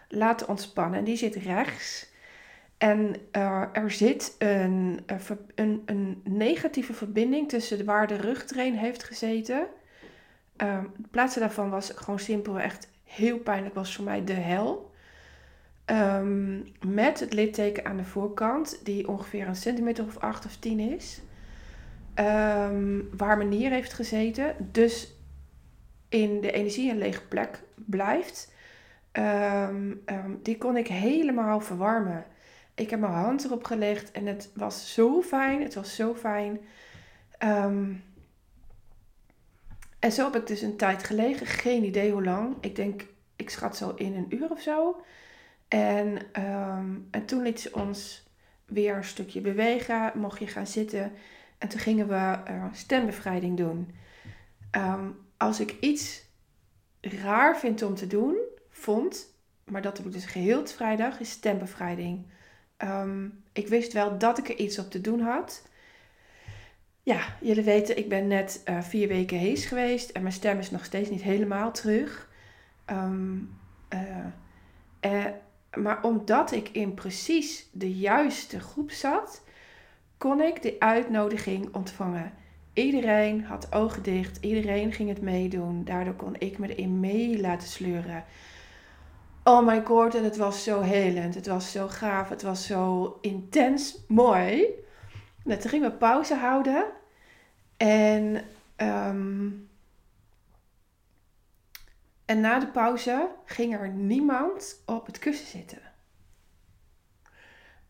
laten 0.09 0.47
ontspannen. 0.47 0.99
En 0.99 1.05
die 1.05 1.17
zit 1.17 1.35
rechts. 1.35 2.07
En 2.77 3.15
uh, 3.31 3.63
er 3.73 3.91
zit 3.91 4.35
een, 4.37 4.99
een, 5.55 5.81
een, 5.85 6.21
negatieve 6.23 6.93
verbinding 6.93 7.49
tussen 7.49 7.85
waar 7.85 8.07
de 8.07 8.15
rugtrain 8.15 8.73
heeft 8.73 9.03
gezeten. 9.03 9.67
Uh, 10.57 10.79
de 10.97 11.07
plaatsen 11.11 11.41
daarvan 11.41 11.69
was 11.69 11.91
gewoon 11.95 12.19
simpel 12.19 12.59
echt 12.59 12.89
heel 13.03 13.37
pijnlijk. 13.37 13.75
Was 13.75 13.95
voor 13.95 14.05
mij 14.05 14.23
de 14.23 14.33
hel. 14.33 14.91
Um, 15.85 16.73
met 16.87 17.19
het 17.19 17.33
litteken 17.33 17.85
aan 17.85 17.97
de 17.97 18.03
voorkant, 18.03 18.79
die 18.83 19.07
ongeveer 19.07 19.47
een 19.47 19.55
centimeter 19.55 20.05
of 20.05 20.17
8 20.17 20.45
of 20.45 20.55
10 20.55 20.79
is. 20.79 21.21
Um, 22.15 23.09
waar 23.17 23.37
mijn 23.37 23.49
nier 23.49 23.71
heeft 23.71 23.93
gezeten. 23.93 24.55
Dus 24.71 25.13
in 26.09 26.41
de 26.41 26.51
energie 26.51 26.91
een 26.91 26.97
lege 26.97 27.27
plek 27.27 27.61
blijft. 27.75 28.53
Um, 29.13 30.01
die 30.43 30.57
kon 30.57 30.77
ik 30.77 30.87
helemaal 30.87 31.61
verwarmen. 31.61 32.25
Ik 32.75 32.89
heb 32.89 32.99
mijn 32.99 33.13
hand 33.13 33.45
erop 33.45 33.63
gelegd 33.63 34.11
en 34.11 34.25
het 34.25 34.51
was 34.53 34.93
zo 34.93 35.21
fijn. 35.21 35.61
Het 35.61 35.73
was 35.73 35.95
zo 35.95 36.15
fijn. 36.15 36.59
en 39.99 40.11
zo 40.11 40.23
heb 40.23 40.35
ik 40.35 40.47
dus 40.47 40.61
een 40.61 40.77
tijd 40.77 41.03
gelegen. 41.03 41.45
Geen 41.45 41.83
idee 41.83 42.11
hoe 42.11 42.23
lang. 42.23 42.55
Ik 42.61 42.75
denk, 42.75 43.05
ik 43.35 43.49
schat 43.49 43.77
zo 43.77 43.93
in 43.95 44.15
een 44.15 44.35
uur 44.35 44.49
of 44.49 44.61
zo. 44.61 45.01
En, 45.67 46.17
ehm, 46.31 46.95
en 47.11 47.25
toen 47.25 47.41
liet 47.41 47.59
ze 47.59 47.73
ons 47.73 48.27
weer 48.65 48.95
een 48.95 49.03
stukje 49.03 49.41
bewegen, 49.41 50.11
mocht 50.15 50.39
je 50.39 50.47
gaan 50.47 50.67
zitten. 50.67 51.11
En 51.57 51.67
toen 51.67 51.79
gingen 51.79 52.07
we 52.07 52.51
uh, 52.51 52.65
stembevrijding 52.71 53.57
doen. 53.57 53.91
Ehm, 54.71 55.09
als 55.39 55.59
ik 55.59 55.75
iets 55.79 56.23
raar 57.01 57.57
vind 57.57 57.81
om 57.81 57.95
te 57.95 58.07
doen, 58.07 58.37
vond, 58.69 59.33
maar 59.63 59.81
dat 59.81 59.97
heb 59.97 60.05
ik 60.05 60.11
dus 60.11 60.25
geheel 60.25 60.67
vrijdag, 60.67 61.19
is 61.19 61.31
stembevrijding. 61.31 62.25
Ehm, 62.77 63.27
ik 63.53 63.67
wist 63.67 63.93
wel 63.93 64.17
dat 64.17 64.37
ik 64.37 64.49
er 64.49 64.57
iets 64.57 64.79
op 64.79 64.91
te 64.91 65.01
doen 65.01 65.19
had. 65.19 65.63
Ja, 67.03 67.37
jullie 67.41 67.63
weten, 67.63 67.97
ik 67.97 68.09
ben 68.09 68.27
net 68.27 68.61
uh, 68.69 68.81
vier 68.81 69.07
weken 69.07 69.37
hees 69.37 69.65
geweest 69.65 70.09
en 70.09 70.21
mijn 70.21 70.33
stem 70.33 70.59
is 70.59 70.71
nog 70.71 70.85
steeds 70.85 71.09
niet 71.09 71.21
helemaal 71.21 71.71
terug. 71.71 72.29
Um, 72.85 73.57
uh, 75.03 75.25
maar 75.77 76.03
omdat 76.03 76.51
ik 76.51 76.69
in 76.69 76.93
precies 76.93 77.69
de 77.71 77.93
juiste 77.93 78.59
groep 78.59 78.91
zat, 78.91 79.43
kon 80.17 80.41
ik 80.41 80.61
de 80.61 80.75
uitnodiging 80.79 81.75
ontvangen. 81.75 82.33
Iedereen 82.79 83.43
had 83.43 83.73
ogen 83.73 84.03
dicht, 84.03 84.37
iedereen 84.41 84.91
ging 84.91 85.09
het 85.09 85.21
meedoen. 85.21 85.83
Daardoor 85.83 86.13
kon 86.13 86.35
ik 86.37 86.57
me 86.57 86.75
erin 86.75 86.99
mee 86.99 87.41
laten 87.41 87.67
sleuren. 87.67 88.23
Oh 89.43 89.65
my 89.65 89.85
god, 89.85 90.15
en 90.15 90.23
het 90.23 90.37
was 90.37 90.63
zo 90.63 90.81
helend. 90.81 91.35
Het 91.35 91.47
was 91.47 91.71
zo 91.71 91.87
gaaf. 91.87 92.29
Het 92.29 92.41
was 92.41 92.65
zo 92.65 93.17
intens 93.21 93.97
mooi. 94.07 94.65
Nou, 95.43 95.59
toen 95.59 95.69
gingen 95.69 95.91
we 95.91 95.97
pauze 95.97 96.35
houden. 96.35 96.85
En 97.77 98.41
um, 98.77 99.69
en 102.25 102.39
na 102.39 102.59
de 102.59 102.67
pauze 102.67 103.29
ging 103.45 103.73
er 103.73 103.89
niemand 103.89 104.81
op 104.85 105.05
het 105.05 105.19
kussen 105.19 105.47
zitten. 105.47 105.81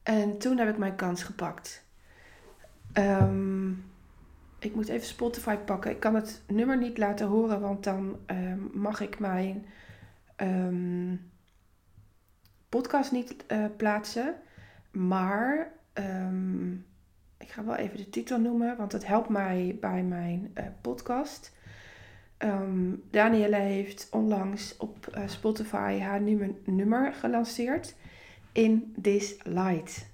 En 0.04 0.38
toen 0.38 0.58
heb 0.58 0.69
ik 0.69 0.78
mijn 0.78 0.95
kans 0.95 1.23
gepakt. 1.23 1.84
Um, 2.93 3.91
ik 4.59 4.75
moet 4.75 4.87
even 4.87 5.07
Spotify 5.07 5.55
pakken. 5.55 5.91
Ik 5.91 5.99
kan 5.99 6.15
het 6.15 6.41
nummer 6.47 6.77
niet 6.77 6.97
laten 6.97 7.27
horen, 7.27 7.59
want 7.59 7.83
dan 7.83 8.17
um, 8.27 8.69
mag 8.73 9.01
ik 9.01 9.19
mijn 9.19 9.65
um, 10.37 11.31
podcast 12.69 13.11
niet 13.11 13.35
uh, 13.47 13.65
plaatsen. 13.77 14.35
Maar 14.91 15.71
ik 17.37 17.49
ga 17.49 17.63
wel 17.63 17.75
even 17.75 17.97
de 17.97 18.09
titel 18.09 18.39
noemen, 18.39 18.77
want 18.77 18.91
het 18.91 19.07
helpt 19.07 19.29
mij 19.29 19.77
bij 19.79 20.03
mijn 20.03 20.51
uh, 20.57 20.63
podcast. 20.81 21.57
Danielle 23.11 23.55
heeft 23.55 24.07
onlangs 24.11 24.77
op 24.77 25.15
uh, 25.17 25.23
Spotify 25.27 25.99
haar 25.99 26.21
nieuwe 26.21 26.55
nummer 26.65 27.13
gelanceerd. 27.13 27.95
In 28.51 28.95
This 29.01 29.37
Light. 29.43 30.09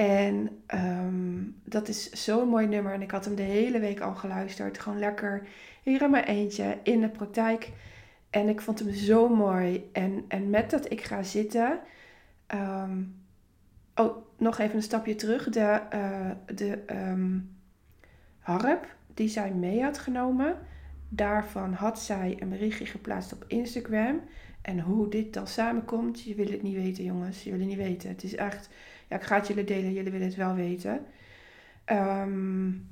En 0.00 0.62
um, 0.74 1.60
dat 1.64 1.88
is 1.88 2.10
zo'n 2.10 2.48
mooi 2.48 2.66
nummer. 2.66 2.92
En 2.92 3.02
ik 3.02 3.10
had 3.10 3.24
hem 3.24 3.34
de 3.34 3.42
hele 3.42 3.78
week 3.80 4.00
al 4.00 4.14
geluisterd. 4.14 4.78
Gewoon 4.78 4.98
lekker 4.98 5.46
hier 5.82 6.02
in 6.02 6.10
mijn 6.10 6.24
eentje 6.24 6.78
in 6.82 7.00
de 7.00 7.08
praktijk. 7.08 7.72
En 8.30 8.48
ik 8.48 8.60
vond 8.60 8.78
hem 8.78 8.92
zo 8.92 9.28
mooi. 9.28 9.90
En, 9.92 10.24
en 10.28 10.50
met 10.50 10.70
dat 10.70 10.90
ik 10.90 11.04
ga 11.04 11.22
zitten. 11.22 11.80
Um, 12.54 13.22
oh, 13.94 14.16
nog 14.36 14.58
even 14.58 14.76
een 14.76 14.82
stapje 14.82 15.14
terug. 15.14 15.48
De, 15.48 15.80
uh, 15.94 16.30
de 16.56 16.84
harp 18.38 18.94
die 19.14 19.28
zij 19.28 19.50
mee 19.50 19.82
had 19.82 19.98
genomen 19.98 20.56
Daarvan 21.12 21.72
had 21.72 22.00
zij 22.00 22.36
een 22.38 22.48
berichtje 22.48 22.86
geplaatst 22.86 23.32
op 23.32 23.44
Instagram. 23.46 24.20
En 24.62 24.80
hoe 24.80 25.08
dit 25.08 25.34
dan 25.34 25.46
samenkomt, 25.46 26.22
je 26.22 26.34
wil 26.34 26.50
het 26.50 26.62
niet 26.62 26.74
weten, 26.74 27.04
jongens. 27.04 27.42
Je 27.42 27.50
wil 27.50 27.58
het 27.58 27.68
niet 27.68 27.76
weten. 27.76 28.08
Het 28.08 28.22
is 28.22 28.34
echt, 28.34 28.68
ja, 29.10 29.16
ik 29.16 29.22
ga 29.22 29.36
het 29.36 29.46
jullie 29.46 29.64
delen, 29.64 29.92
jullie 29.92 30.12
willen 30.12 30.26
het 30.26 30.36
wel 30.36 30.54
weten. 30.54 31.06
Um, 31.86 32.88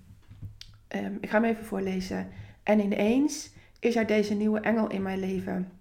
um, 0.89 1.19
ik 1.21 1.31
ga 1.31 1.41
hem 1.41 1.51
even 1.51 1.65
voorlezen. 1.65 2.29
En 2.63 2.81
ineens 2.81 3.51
is 3.81 3.97
er 3.97 4.07
deze 4.07 4.35
nieuwe 4.35 4.61
engel 4.61 4.89
in 4.89 5.03
mijn 5.03 5.19
leven. 5.19 5.73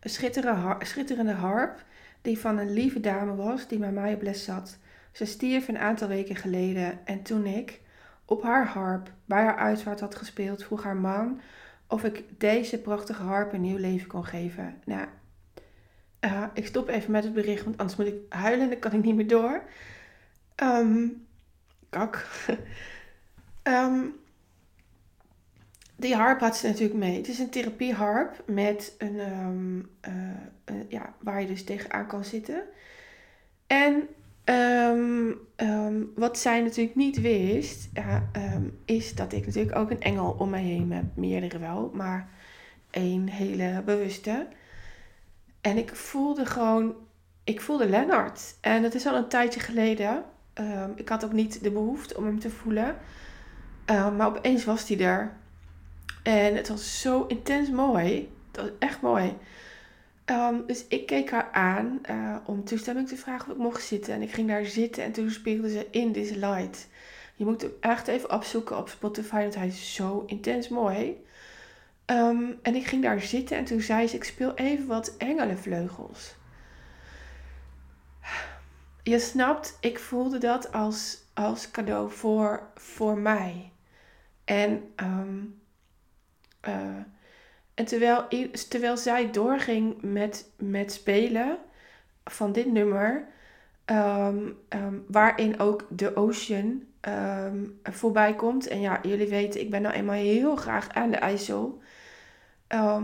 Een 0.00 0.10
schitterende 0.80 1.32
harp 1.32 1.84
die 2.22 2.38
van 2.38 2.58
een 2.58 2.72
lieve 2.72 3.00
dame 3.00 3.34
was 3.34 3.68
die 3.68 3.78
bij 3.78 3.92
mij 3.92 4.14
op 4.14 4.22
les 4.22 4.44
zat. 4.44 4.78
Ze 5.12 5.24
stierf 5.24 5.68
een 5.68 5.78
aantal 5.78 6.08
weken 6.08 6.36
geleden 6.36 7.06
en 7.06 7.22
toen 7.22 7.46
ik, 7.46 7.80
op 8.24 8.42
haar 8.42 8.66
harp 8.66 9.10
bij 9.24 9.42
haar 9.42 9.56
uitvaart 9.56 10.00
had 10.00 10.14
gespeeld, 10.14 10.64
vroeg 10.64 10.82
haar 10.82 10.96
man 10.96 11.40
of 11.86 12.04
ik 12.04 12.24
deze 12.38 12.78
prachtige 12.78 13.22
harp 13.22 13.52
een 13.52 13.60
nieuw 13.60 13.78
leven 13.78 14.08
kon 14.08 14.24
geven. 14.24 14.74
Nou, 14.84 15.06
uh, 16.20 16.44
ik 16.54 16.66
stop 16.66 16.88
even 16.88 17.10
met 17.10 17.24
het 17.24 17.32
bericht, 17.32 17.64
want 17.64 17.78
anders 17.78 17.98
moet 17.98 18.06
ik 18.06 18.14
huilen 18.28 18.62
en 18.62 18.70
dan 18.70 18.78
kan 18.78 18.92
ik 18.92 19.02
niet 19.02 19.14
meer 19.14 19.28
door. 19.28 19.62
Um, 20.62 21.26
kak. 21.88 22.26
um, 23.62 24.14
die 25.96 26.14
harp 26.14 26.40
had 26.40 26.56
ze 26.56 26.66
natuurlijk 26.66 26.98
mee. 26.98 27.16
Het 27.16 27.28
is 27.28 27.38
een 27.38 27.50
therapieharp 27.50 28.42
met 28.46 28.94
een, 28.98 29.18
um, 29.18 29.90
uh, 30.08 30.80
ja, 30.88 31.14
waar 31.18 31.40
je 31.40 31.46
dus 31.46 31.64
tegenaan 31.64 32.06
kan 32.06 32.24
zitten. 32.24 32.62
En 33.66 34.08
wat 36.14 36.38
zij 36.38 36.60
natuurlijk 36.60 36.96
niet 36.96 37.20
wist, 37.20 37.88
is 38.84 39.14
dat 39.14 39.32
ik 39.32 39.46
natuurlijk 39.46 39.76
ook 39.76 39.90
een 39.90 40.00
engel 40.00 40.36
om 40.38 40.50
mij 40.50 40.62
heen 40.62 40.92
heb. 40.92 41.04
Meerdere 41.14 41.58
wel, 41.58 41.90
maar 41.94 42.28
één 42.90 43.28
hele 43.28 43.82
bewuste. 43.84 44.46
En 45.60 45.76
ik 45.76 45.96
voelde 45.96 46.46
gewoon 46.46 46.94
ik 47.44 47.60
voelde 47.60 47.88
Lennart. 47.88 48.56
En 48.60 48.82
dat 48.82 48.94
is 48.94 49.06
al 49.06 49.14
een 49.14 49.28
tijdje 49.28 49.60
geleden. 49.60 50.24
Ehm, 50.52 50.90
ik 50.94 51.08
had 51.08 51.24
ook 51.24 51.32
niet 51.32 51.62
de 51.62 51.70
behoefte 51.70 52.16
om 52.16 52.24
hem 52.24 52.38
te 52.38 52.50
voelen. 52.50 52.96
Ehm, 53.84 54.16
maar 54.16 54.26
opeens 54.26 54.64
was 54.64 54.88
hij 54.88 55.00
er. 55.00 55.32
En 56.22 56.56
het 56.56 56.68
was 56.68 57.00
zo 57.00 57.24
intens 57.26 57.70
mooi. 57.70 58.32
Dat 58.50 58.64
was 58.64 58.72
echt 58.78 59.00
mooi. 59.00 59.36
Ehm, 60.24 60.54
dus 60.66 60.84
ik 60.88 61.06
keek 61.06 61.30
haar 61.30 61.48
aan 61.52 62.00
uh, 62.10 62.36
om 62.44 62.64
toestemming 62.64 63.08
te 63.08 63.16
vragen 63.16 63.46
of 63.46 63.56
ik 63.56 63.62
mocht 63.62 63.84
zitten. 63.84 64.14
En 64.14 64.22
ik 64.22 64.32
ging 64.32 64.48
daar 64.48 64.64
zitten 64.64 65.04
en 65.04 65.12
toen 65.12 65.30
spiegelde 65.30 65.70
ze 65.70 65.86
in 65.90 66.12
this 66.12 66.30
light. 66.30 66.88
Je 67.34 67.44
moet 67.44 67.62
hem 67.62 67.72
echt 67.80 68.08
even 68.08 68.32
opzoeken 68.32 68.78
op 68.78 68.88
Spotify, 68.88 69.40
want 69.40 69.54
hij 69.54 69.66
is 69.66 69.94
zo 69.94 70.22
intens 70.26 70.68
mooi. 70.68 71.24
Um, 72.10 72.58
en 72.62 72.74
ik 72.74 72.86
ging 72.86 73.02
daar 73.02 73.20
zitten 73.20 73.56
en 73.56 73.64
toen 73.64 73.80
zei 73.80 74.06
ze: 74.06 74.16
Ik 74.16 74.24
speel 74.24 74.54
even 74.54 74.86
wat 74.86 75.16
engelenvleugels. 75.16 76.34
Je 79.02 79.18
snapt, 79.18 79.78
ik 79.80 79.98
voelde 79.98 80.38
dat 80.38 80.72
als, 80.72 81.24
als 81.34 81.70
cadeau 81.70 82.10
voor, 82.10 82.62
voor 82.74 83.18
mij. 83.18 83.72
En, 84.44 84.92
um, 84.96 85.60
uh, 86.68 86.74
en 87.74 87.84
terwijl, 87.84 88.26
terwijl 88.68 88.96
zij 88.96 89.30
doorging 89.30 90.02
met, 90.02 90.50
met 90.56 90.92
spelen 90.92 91.58
van 92.24 92.52
dit 92.52 92.72
nummer, 92.72 93.28
um, 93.86 94.56
um, 94.68 95.04
waarin 95.08 95.60
ook 95.60 95.86
de 95.88 96.16
Ocean 96.16 96.82
voorbij 97.82 98.34
komt. 98.34 98.66
En 98.66 98.80
ja, 98.80 98.98
jullie 99.02 99.28
weten, 99.28 99.60
ik 99.60 99.70
ben 99.70 99.82
nou 99.82 99.94
eenmaal 99.94 100.14
heel 100.14 100.56
graag 100.56 100.88
aan 100.88 101.10
de 101.10 101.16
IJssel. 101.16 101.80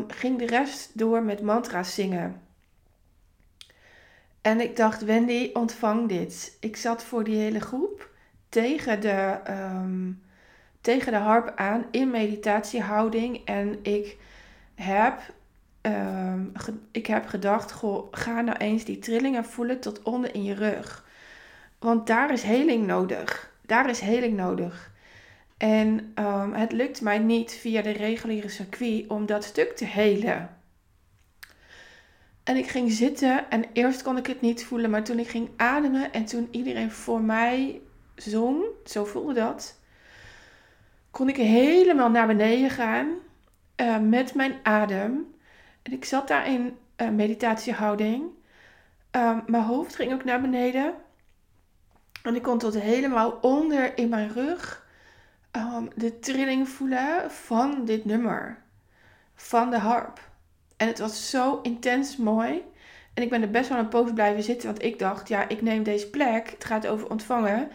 Ging 0.08 0.38
de 0.38 0.46
rest 0.46 0.98
door 0.98 1.22
met 1.22 1.42
mantra's 1.42 1.94
zingen. 1.94 2.40
En 4.42 4.60
ik 4.60 4.76
dacht, 4.76 5.04
Wendy, 5.04 5.50
ontvang 5.52 6.08
dit. 6.08 6.56
Ik 6.60 6.76
zat 6.76 7.04
voor 7.04 7.24
die 7.24 7.36
hele 7.36 7.60
groep 7.60 8.10
tegen 8.48 9.00
de, 9.00 9.38
tegen 10.80 11.12
de 11.12 11.18
harp 11.18 11.52
aan 11.56 11.84
in 11.90 12.10
meditatiehouding. 12.10 13.44
En 13.44 13.78
ik 13.82 14.16
heb, 14.74 15.20
ik 16.90 17.06
heb 17.06 17.26
gedacht, 17.26 17.72
goh, 17.72 18.06
ga 18.10 18.40
nou 18.40 18.56
eens 18.56 18.84
die 18.84 18.98
trillingen 18.98 19.44
voelen 19.44 19.80
tot 19.80 20.02
onder 20.02 20.34
in 20.34 20.44
je 20.44 20.54
rug. 20.54 21.04
Want 21.78 22.06
daar 22.06 22.32
is 22.32 22.42
heling 22.42 22.86
nodig. 22.86 23.52
Daar 23.62 23.88
is 23.88 24.00
heling 24.00 24.36
nodig. 24.36 24.94
En 25.56 26.12
um, 26.18 26.52
het 26.52 26.72
lukt 26.72 27.00
mij 27.00 27.18
niet 27.18 27.52
via 27.52 27.82
de 27.82 27.90
reguliere 27.90 28.48
circuit 28.48 29.08
om 29.08 29.26
dat 29.26 29.44
stuk 29.44 29.76
te 29.76 29.84
helen. 29.84 30.56
En 32.44 32.56
ik 32.56 32.68
ging 32.68 32.92
zitten 32.92 33.50
en 33.50 33.64
eerst 33.72 34.02
kon 34.02 34.16
ik 34.16 34.26
het 34.26 34.40
niet 34.40 34.64
voelen, 34.64 34.90
maar 34.90 35.04
toen 35.04 35.18
ik 35.18 35.28
ging 35.28 35.48
ademen 35.56 36.12
en 36.12 36.24
toen 36.24 36.48
iedereen 36.50 36.90
voor 36.90 37.20
mij 37.20 37.80
zong, 38.14 38.64
zo 38.84 39.04
voelde 39.04 39.32
dat, 39.32 39.80
kon 41.10 41.28
ik 41.28 41.36
helemaal 41.36 42.10
naar 42.10 42.26
beneden 42.26 42.70
gaan 42.70 43.08
uh, 43.76 43.98
met 43.98 44.34
mijn 44.34 44.54
adem. 44.62 45.34
En 45.82 45.92
ik 45.92 46.04
zat 46.04 46.28
daar 46.28 46.46
in 46.48 46.76
uh, 46.96 47.08
meditatiehouding. 47.08 48.24
Uh, 49.16 49.38
mijn 49.46 49.62
hoofd 49.62 49.96
ging 49.96 50.12
ook 50.12 50.24
naar 50.24 50.40
beneden. 50.40 50.94
En 52.22 52.34
ik 52.34 52.42
kon 52.42 52.58
tot 52.58 52.80
helemaal 52.80 53.38
onder 53.40 53.98
in 53.98 54.08
mijn 54.08 54.32
rug 54.32 54.85
um, 55.56 55.88
de 55.94 56.18
trilling 56.18 56.68
voelen 56.68 57.30
van 57.30 57.84
dit 57.84 58.04
nummer. 58.04 58.62
Van 59.34 59.70
de 59.70 59.78
harp. 59.78 60.30
En 60.76 60.86
het 60.86 60.98
was 60.98 61.30
zo 61.30 61.60
intens 61.62 62.16
mooi. 62.16 62.62
En 63.14 63.22
ik 63.22 63.30
ben 63.30 63.42
er 63.42 63.50
best 63.50 63.68
wel 63.68 63.78
een 63.78 63.88
poos 63.88 64.12
blijven 64.12 64.42
zitten. 64.42 64.68
Want 64.68 64.82
ik 64.82 64.98
dacht, 64.98 65.28
ja, 65.28 65.48
ik 65.48 65.62
neem 65.62 65.82
deze 65.82 66.10
plek. 66.10 66.50
Het 66.50 66.64
gaat 66.64 66.86
over 66.86 67.10
ontvangen. 67.10 67.68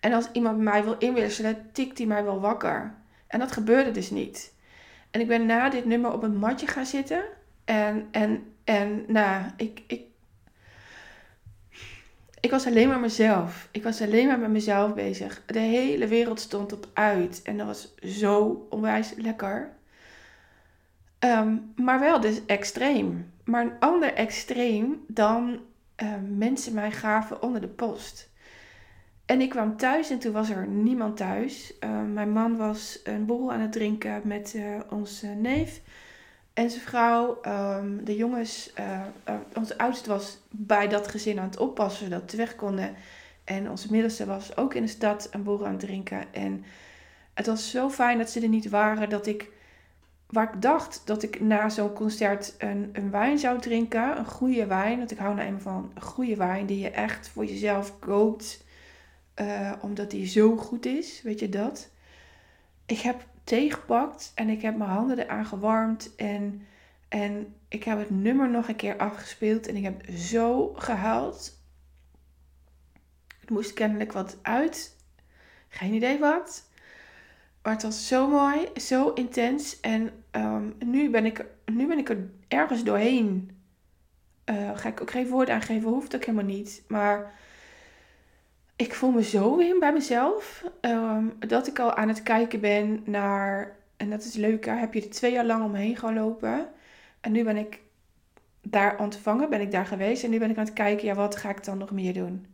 En 0.00 0.12
als 0.12 0.28
iemand 0.32 0.58
mij 0.58 0.84
wil 0.84 0.98
inwisselen, 0.98 1.68
tikt 1.72 1.98
hij 1.98 2.06
mij 2.06 2.24
wel 2.24 2.40
wakker. 2.40 2.94
En 3.26 3.38
dat 3.38 3.52
gebeurde 3.52 3.90
dus 3.90 4.10
niet. 4.10 4.54
En 5.10 5.20
ik 5.20 5.26
ben 5.28 5.46
na 5.46 5.68
dit 5.68 5.84
nummer 5.84 6.12
op 6.12 6.22
een 6.22 6.36
matje 6.36 6.66
gaan 6.66 6.86
zitten. 6.86 7.24
En, 7.64 8.08
en, 8.10 8.52
en 8.64 9.04
nou, 9.06 9.44
ik, 9.56 9.82
ik, 9.86 10.02
ik 12.46 12.52
was 12.52 12.66
alleen 12.66 12.88
maar 12.88 13.00
mezelf. 13.00 13.68
Ik 13.70 13.82
was 13.82 14.02
alleen 14.02 14.26
maar 14.26 14.38
met 14.38 14.50
mezelf 14.50 14.94
bezig. 14.94 15.42
De 15.46 15.58
hele 15.58 16.06
wereld 16.06 16.40
stond 16.40 16.72
op 16.72 16.88
uit. 16.92 17.42
En 17.42 17.56
dat 17.56 17.66
was 17.66 17.94
zo 17.94 18.66
onwijs 18.70 19.14
lekker. 19.16 19.70
Ehm, 21.18 21.56
maar 21.76 22.00
wel 22.00 22.20
dus 22.20 22.46
extreem. 22.46 23.32
Maar 23.44 23.62
een 23.62 23.78
ander 23.78 24.14
extreem 24.14 25.04
dan 25.08 25.60
ehm, 25.94 26.38
mensen 26.38 26.74
mij 26.74 26.90
gaven 26.90 27.42
onder 27.42 27.60
de 27.60 27.68
post. 27.68 28.30
En 29.24 29.40
ik 29.40 29.50
kwam 29.50 29.76
thuis 29.76 30.10
en 30.10 30.18
toen 30.18 30.32
was 30.32 30.50
er 30.50 30.66
niemand 30.66 31.16
thuis. 31.16 31.78
Ehm, 31.78 32.12
mijn 32.12 32.30
man 32.30 32.56
was 32.56 33.00
een 33.04 33.26
borrel 33.26 33.52
aan 33.52 33.60
het 33.60 33.72
drinken 33.72 34.20
met 34.24 34.54
uh, 34.56 34.80
onze 34.90 35.26
neef 35.26 35.80
en 36.56 36.70
zijn 36.70 36.82
vrouw. 36.82 37.38
Um, 37.46 38.04
de 38.04 38.16
jongens, 38.16 38.72
uh, 38.78 39.00
uh, 39.28 39.34
onze 39.54 39.78
oudste 39.78 40.08
was 40.08 40.38
bij 40.50 40.88
dat 40.88 41.08
gezin 41.08 41.38
aan 41.38 41.48
het 41.48 41.58
oppassen, 41.58 42.10
dat 42.10 42.30
ze 42.30 42.36
weg 42.36 42.56
konden. 42.56 42.94
En 43.44 43.70
onze 43.70 43.90
middelste 43.90 44.26
was 44.26 44.56
ook 44.56 44.74
in 44.74 44.82
de 44.82 44.88
stad 44.88 45.28
een 45.30 45.42
borrel 45.42 45.66
aan 45.66 45.72
het 45.72 45.80
drinken. 45.80 46.34
En 46.34 46.64
het 47.34 47.46
was 47.46 47.70
zo 47.70 47.90
fijn 47.90 48.18
dat 48.18 48.30
ze 48.30 48.40
er 48.40 48.48
niet 48.48 48.68
waren, 48.68 49.08
dat 49.08 49.26
ik, 49.26 49.50
waar 50.26 50.54
ik 50.54 50.62
dacht 50.62 51.02
dat 51.04 51.22
ik 51.22 51.40
na 51.40 51.68
zo'n 51.68 51.92
concert 51.92 52.54
een, 52.58 52.90
een 52.92 53.10
wijn 53.10 53.38
zou 53.38 53.60
drinken, 53.60 54.18
een 54.18 54.26
goede 54.26 54.66
wijn. 54.66 54.98
Want 54.98 55.10
ik 55.10 55.18
hou 55.18 55.34
nou 55.34 55.46
eenmaal 55.46 55.60
van 55.60 55.90
een 55.94 56.02
goede 56.02 56.36
wijn 56.36 56.66
die 56.66 56.78
je 56.78 56.90
echt 56.90 57.28
voor 57.28 57.44
jezelf 57.44 57.98
koopt, 57.98 58.64
uh, 59.40 59.72
omdat 59.80 60.10
die 60.10 60.26
zo 60.26 60.56
goed 60.56 60.86
is, 60.86 61.22
weet 61.22 61.40
je 61.40 61.48
dat. 61.48 61.88
Ik 62.86 62.98
heb 62.98 63.26
thee 63.46 63.72
gepakt 63.72 64.32
en 64.34 64.48
ik 64.48 64.62
heb 64.62 64.76
mijn 64.76 64.90
handen 64.90 65.18
eraan 65.18 65.46
gewarmd. 65.46 66.14
En, 66.16 66.66
en 67.08 67.54
ik 67.68 67.84
heb 67.84 67.98
het 67.98 68.10
nummer 68.10 68.50
nog 68.50 68.68
een 68.68 68.76
keer 68.76 68.96
afgespeeld 68.96 69.66
en 69.66 69.76
ik 69.76 69.82
heb 69.82 70.10
zo 70.10 70.72
gehuild. 70.74 71.60
Het 73.40 73.50
moest 73.50 73.72
kennelijk 73.72 74.12
wat 74.12 74.38
uit. 74.42 74.96
Geen 75.68 75.92
idee 75.92 76.18
wat. 76.18 76.68
Maar 77.62 77.72
het 77.72 77.82
was 77.82 78.08
zo 78.08 78.28
mooi, 78.28 78.68
zo 78.76 79.10
intens. 79.10 79.80
En 79.80 80.10
um, 80.32 80.76
nu, 80.84 81.10
ben 81.10 81.26
ik, 81.26 81.44
nu 81.64 81.86
ben 81.86 81.98
ik 81.98 82.08
er 82.08 82.30
ergens 82.48 82.84
doorheen. 82.84 83.50
Uh, 84.44 84.76
ga 84.76 84.88
ik 84.88 85.00
ook 85.00 85.10
geen 85.10 85.28
woord 85.28 85.50
aangeven, 85.50 85.90
hoeft 85.90 86.14
ook 86.14 86.24
helemaal 86.24 86.54
niet. 86.54 86.84
Maar 86.88 87.38
ik 88.76 88.94
voel 88.94 89.10
me 89.10 89.22
zo 89.22 89.56
weer 89.56 89.78
bij 89.78 89.92
mezelf. 89.92 90.64
Um, 90.80 91.36
dat 91.38 91.66
ik 91.66 91.78
al 91.78 91.94
aan 91.94 92.08
het 92.08 92.22
kijken 92.22 92.60
ben 92.60 93.02
naar. 93.04 93.76
En 93.96 94.10
dat 94.10 94.24
is 94.24 94.34
leuk, 94.34 94.64
hè? 94.64 94.72
heb 94.72 94.94
je 94.94 95.02
er 95.02 95.10
twee 95.10 95.32
jaar 95.32 95.44
lang 95.44 95.64
omheen 95.64 95.96
gelopen. 95.96 96.68
En 97.20 97.32
nu 97.32 97.44
ben 97.44 97.56
ik 97.56 97.80
daar 98.62 98.98
ontvangen, 98.98 99.50
ben 99.50 99.60
ik 99.60 99.70
daar 99.70 99.86
geweest. 99.86 100.24
En 100.24 100.30
nu 100.30 100.38
ben 100.38 100.50
ik 100.50 100.56
aan 100.56 100.64
het 100.64 100.72
kijken, 100.72 101.06
ja, 101.06 101.14
wat 101.14 101.36
ga 101.36 101.50
ik 101.50 101.64
dan 101.64 101.78
nog 101.78 101.90
meer 101.90 102.14
doen? 102.14 102.46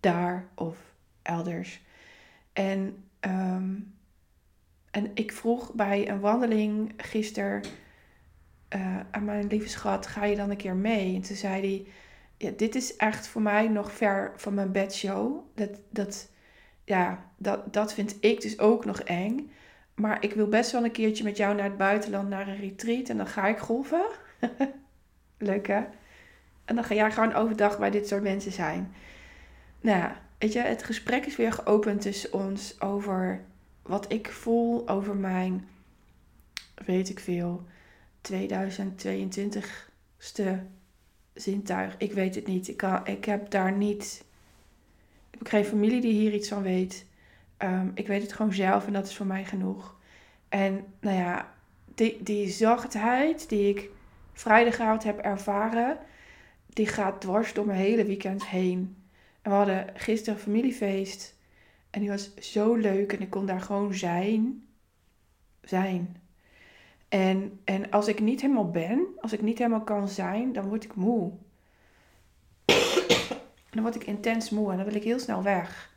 Daar 0.00 0.48
of 0.54 0.76
elders. 1.22 1.80
En, 2.52 3.04
um, 3.20 3.94
en 4.90 5.10
ik 5.14 5.32
vroeg 5.32 5.72
bij 5.74 6.08
een 6.08 6.20
wandeling 6.20 6.92
gisteren 6.96 7.62
uh, 8.76 9.00
aan 9.10 9.24
mijn 9.24 9.46
lieve 9.46 9.68
schat, 9.68 10.06
ga 10.06 10.24
je 10.24 10.36
dan 10.36 10.50
een 10.50 10.56
keer 10.56 10.76
mee? 10.76 11.14
En 11.14 11.20
toen 11.20 11.36
zei 11.36 11.60
hij 11.60 11.86
ja, 12.40 12.50
dit 12.56 12.74
is 12.74 12.96
echt 12.96 13.26
voor 13.26 13.42
mij 13.42 13.68
nog 13.68 13.92
ver 13.92 14.32
van 14.36 14.54
mijn 14.54 14.72
bedshow. 14.72 15.40
Dat, 15.54 15.70
dat, 15.90 16.28
ja, 16.84 17.30
dat, 17.36 17.72
dat 17.72 17.94
vind 17.94 18.16
ik 18.20 18.40
dus 18.40 18.58
ook 18.58 18.84
nog 18.84 19.00
eng. 19.00 19.50
Maar 19.94 20.24
ik 20.24 20.32
wil 20.32 20.48
best 20.48 20.72
wel 20.72 20.84
een 20.84 20.90
keertje 20.90 21.24
met 21.24 21.36
jou 21.36 21.54
naar 21.54 21.64
het 21.64 21.76
buitenland, 21.76 22.28
naar 22.28 22.48
een 22.48 22.60
retreat. 22.60 23.08
En 23.08 23.16
dan 23.16 23.26
ga 23.26 23.46
ik 23.46 23.58
golven. 23.58 24.06
Leuk 25.38 25.66
hè? 25.66 25.84
En 26.64 26.74
dan 26.74 26.84
ga 26.84 26.94
jij 26.94 27.12
gewoon 27.12 27.34
overdag 27.34 27.78
bij 27.78 27.90
dit 27.90 28.08
soort 28.08 28.22
mensen 28.22 28.52
zijn. 28.52 28.94
Nou 29.80 30.12
weet 30.38 30.52
je, 30.52 30.60
het 30.60 30.82
gesprek 30.82 31.26
is 31.26 31.36
weer 31.36 31.52
geopend 31.52 32.00
tussen 32.00 32.32
ons 32.32 32.80
over 32.80 33.44
wat 33.82 34.12
ik 34.12 34.30
voel 34.30 34.88
over 34.88 35.16
mijn, 35.16 35.68
weet 36.84 37.08
ik 37.08 37.20
veel, 37.20 37.64
2022ste 38.32 40.79
zintuig. 41.40 41.94
Ik 41.98 42.12
weet 42.12 42.34
het 42.34 42.46
niet. 42.46 42.68
Ik, 42.68 42.76
kan, 42.76 43.06
ik 43.06 43.24
heb 43.24 43.50
daar 43.50 43.72
niet. 43.72 44.24
Ik 45.30 45.38
heb 45.38 45.48
geen 45.48 45.64
familie 45.64 46.00
die 46.00 46.12
hier 46.12 46.34
iets 46.34 46.48
van 46.48 46.62
weet. 46.62 47.06
Um, 47.58 47.90
ik 47.94 48.06
weet 48.06 48.22
het 48.22 48.32
gewoon 48.32 48.52
zelf 48.52 48.86
en 48.86 48.92
dat 48.92 49.06
is 49.06 49.16
voor 49.16 49.26
mij 49.26 49.44
genoeg. 49.44 49.96
En 50.48 50.84
nou 51.00 51.16
ja, 51.16 51.54
die, 51.94 52.22
die 52.22 52.48
zachtheid 52.48 53.48
die 53.48 53.68
ik 53.68 53.90
vrijdagavond 54.32 55.02
heb 55.02 55.18
ervaren, 55.18 55.98
die 56.66 56.86
gaat 56.86 57.20
dwars 57.20 57.52
door 57.52 57.66
mijn 57.66 57.78
hele 57.78 58.04
weekend 58.04 58.46
heen. 58.46 58.96
En 59.42 59.50
we 59.50 59.56
hadden 59.56 59.86
gisteren 59.94 60.38
familiefeest. 60.38 61.38
En 61.90 62.00
die 62.00 62.08
was 62.08 62.34
zo 62.34 62.74
leuk 62.74 63.12
en 63.12 63.20
ik 63.20 63.30
kon 63.30 63.46
daar 63.46 63.60
gewoon 63.60 63.94
zijn. 63.94 64.64
Zijn. 65.62 66.16
En, 67.10 67.60
en 67.64 67.90
als 67.90 68.08
ik 68.08 68.20
niet 68.20 68.40
helemaal 68.40 68.70
ben, 68.70 69.06
als 69.20 69.32
ik 69.32 69.42
niet 69.42 69.58
helemaal 69.58 69.84
kan 69.84 70.08
zijn, 70.08 70.52
dan 70.52 70.68
word 70.68 70.84
ik 70.84 70.94
moe. 70.94 71.32
dan 73.70 73.82
word 73.82 73.94
ik 73.94 74.04
intens 74.04 74.50
moe 74.50 74.70
en 74.70 74.76
dan 74.76 74.86
wil 74.86 74.94
ik 74.94 75.04
heel 75.04 75.18
snel 75.18 75.42
weg. 75.42 75.92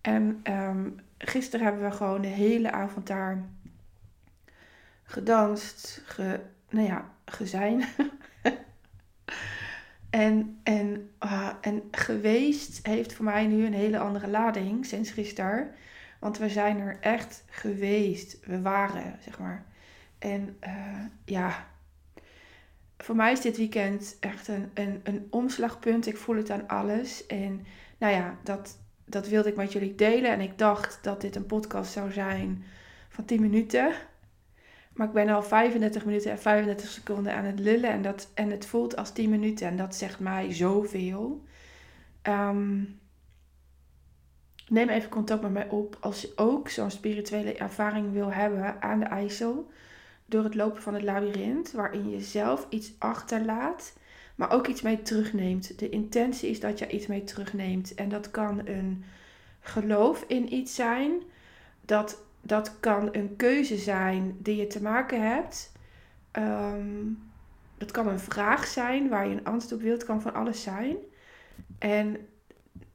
En 0.00 0.40
ehm, 0.42 0.90
gisteren 1.18 1.66
hebben 1.66 1.84
we 1.84 1.96
gewoon 1.96 2.20
de 2.20 2.28
hele 2.28 2.70
avond 2.70 3.06
daar 3.06 3.44
gedanst, 5.02 6.02
ge, 6.04 6.40
nou 6.68 6.86
ja, 6.86 7.10
gezijn. 7.24 7.84
en, 10.10 10.60
en, 10.62 11.10
uh, 11.24 11.50
en 11.60 11.82
geweest 11.90 12.86
heeft 12.86 13.12
voor 13.12 13.24
mij 13.24 13.46
nu 13.46 13.66
een 13.66 13.74
hele 13.74 13.98
andere 13.98 14.28
lading 14.28 14.86
sinds 14.86 15.10
gisteren. 15.10 15.70
Want 16.18 16.38
we 16.38 16.48
zijn 16.48 16.78
er 16.78 16.96
echt 17.00 17.44
geweest. 17.48 18.46
We 18.46 18.60
waren, 18.60 19.18
zeg 19.20 19.38
maar. 19.38 19.64
En 20.24 20.56
uh, 20.66 21.04
ja, 21.24 21.66
voor 22.98 23.16
mij 23.16 23.32
is 23.32 23.40
dit 23.40 23.56
weekend 23.56 24.16
echt 24.20 24.48
een, 24.48 24.70
een, 24.74 25.00
een 25.02 25.26
omslagpunt. 25.30 26.06
Ik 26.06 26.16
voel 26.16 26.36
het 26.36 26.50
aan 26.50 26.68
alles. 26.68 27.26
En 27.26 27.66
nou 27.98 28.12
ja, 28.12 28.38
dat, 28.42 28.78
dat 29.04 29.28
wilde 29.28 29.48
ik 29.48 29.56
met 29.56 29.72
jullie 29.72 29.94
delen. 29.94 30.30
En 30.30 30.40
ik 30.40 30.58
dacht 30.58 30.98
dat 31.02 31.20
dit 31.20 31.36
een 31.36 31.46
podcast 31.46 31.92
zou 31.92 32.12
zijn 32.12 32.64
van 33.08 33.24
10 33.24 33.40
minuten. 33.40 33.92
Maar 34.92 35.06
ik 35.06 35.12
ben 35.12 35.28
al 35.28 35.42
35 35.42 36.04
minuten 36.04 36.30
en 36.30 36.38
35 36.38 36.88
seconden 36.88 37.34
aan 37.34 37.44
het 37.44 37.58
lullen. 37.58 37.90
En, 37.90 38.02
dat, 38.02 38.30
en 38.34 38.50
het 38.50 38.66
voelt 38.66 38.96
als 38.96 39.12
10 39.12 39.30
minuten. 39.30 39.66
En 39.66 39.76
dat 39.76 39.94
zegt 39.94 40.20
mij 40.20 40.52
zoveel. 40.52 41.44
Um, 42.22 43.00
neem 44.68 44.88
even 44.88 45.10
contact 45.10 45.42
met 45.42 45.52
mij 45.52 45.68
op 45.68 45.96
als 46.00 46.20
je 46.20 46.32
ook 46.36 46.68
zo'n 46.68 46.90
spirituele 46.90 47.54
ervaring 47.54 48.12
wil 48.12 48.32
hebben 48.32 48.82
aan 48.82 48.98
de 48.98 49.06
IJssel. 49.06 49.72
Door 50.34 50.44
het 50.44 50.54
lopen 50.54 50.82
van 50.82 50.94
het 50.94 51.02
labyrint. 51.02 51.72
Waarin 51.72 52.10
je 52.10 52.20
zelf 52.20 52.66
iets 52.68 52.92
achterlaat. 52.98 53.92
Maar 54.34 54.50
ook 54.52 54.66
iets 54.66 54.82
mee 54.82 55.02
terugneemt. 55.02 55.78
De 55.78 55.88
intentie 55.88 56.50
is 56.50 56.60
dat 56.60 56.78
je 56.78 56.88
iets 56.88 57.06
mee 57.06 57.24
terugneemt. 57.24 57.94
En 57.94 58.08
dat 58.08 58.30
kan 58.30 58.66
een 58.66 59.04
geloof 59.60 60.24
in 60.26 60.54
iets 60.54 60.74
zijn. 60.74 61.22
Dat 61.80 62.22
dat 62.40 62.80
kan 62.80 63.08
een 63.12 63.36
keuze 63.36 63.76
zijn 63.76 64.36
die 64.38 64.56
je 64.56 64.66
te 64.66 64.82
maken 64.82 65.28
hebt. 65.30 65.72
Um, 66.32 67.30
dat 67.78 67.90
kan 67.90 68.08
een 68.08 68.20
vraag 68.20 68.66
zijn 68.66 69.08
waar 69.08 69.26
je 69.28 69.34
een 69.34 69.44
antwoord 69.44 69.74
op 69.74 69.82
wilt. 69.82 70.04
Kan 70.04 70.22
van 70.22 70.34
alles 70.34 70.62
zijn. 70.62 70.96
En 71.78 72.16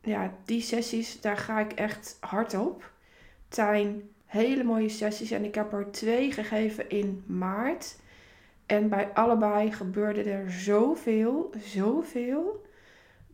ja, 0.02 0.34
die 0.46 0.62
sessies, 0.62 1.22
daar 1.22 1.38
ga 1.38 1.60
ik 1.60 1.72
echt 1.72 2.18
hard 2.20 2.54
op. 2.54 2.92
Het 3.46 3.56
zijn 3.56 4.10
hele 4.30 4.64
mooie 4.64 4.90
sessies 4.90 5.32
en 5.32 5.44
ik 5.44 5.56
heb 5.56 5.74
er 5.74 5.92
twee 5.92 6.32
gegeven 6.32 6.90
in 6.90 7.24
maart. 7.26 7.98
En 8.66 8.90
bij 8.90 9.10
allebei 9.14 9.72
gebeurde 9.72 10.24
er 10.24 10.52
zoveel, 10.52 11.50
zoveel. 11.60 12.66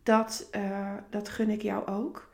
Dat, 0.02 0.48
uh, 0.56 0.92
dat 1.10 1.28
gun 1.28 1.50
ik 1.50 1.62
jou 1.62 1.86
ook. 1.86 2.30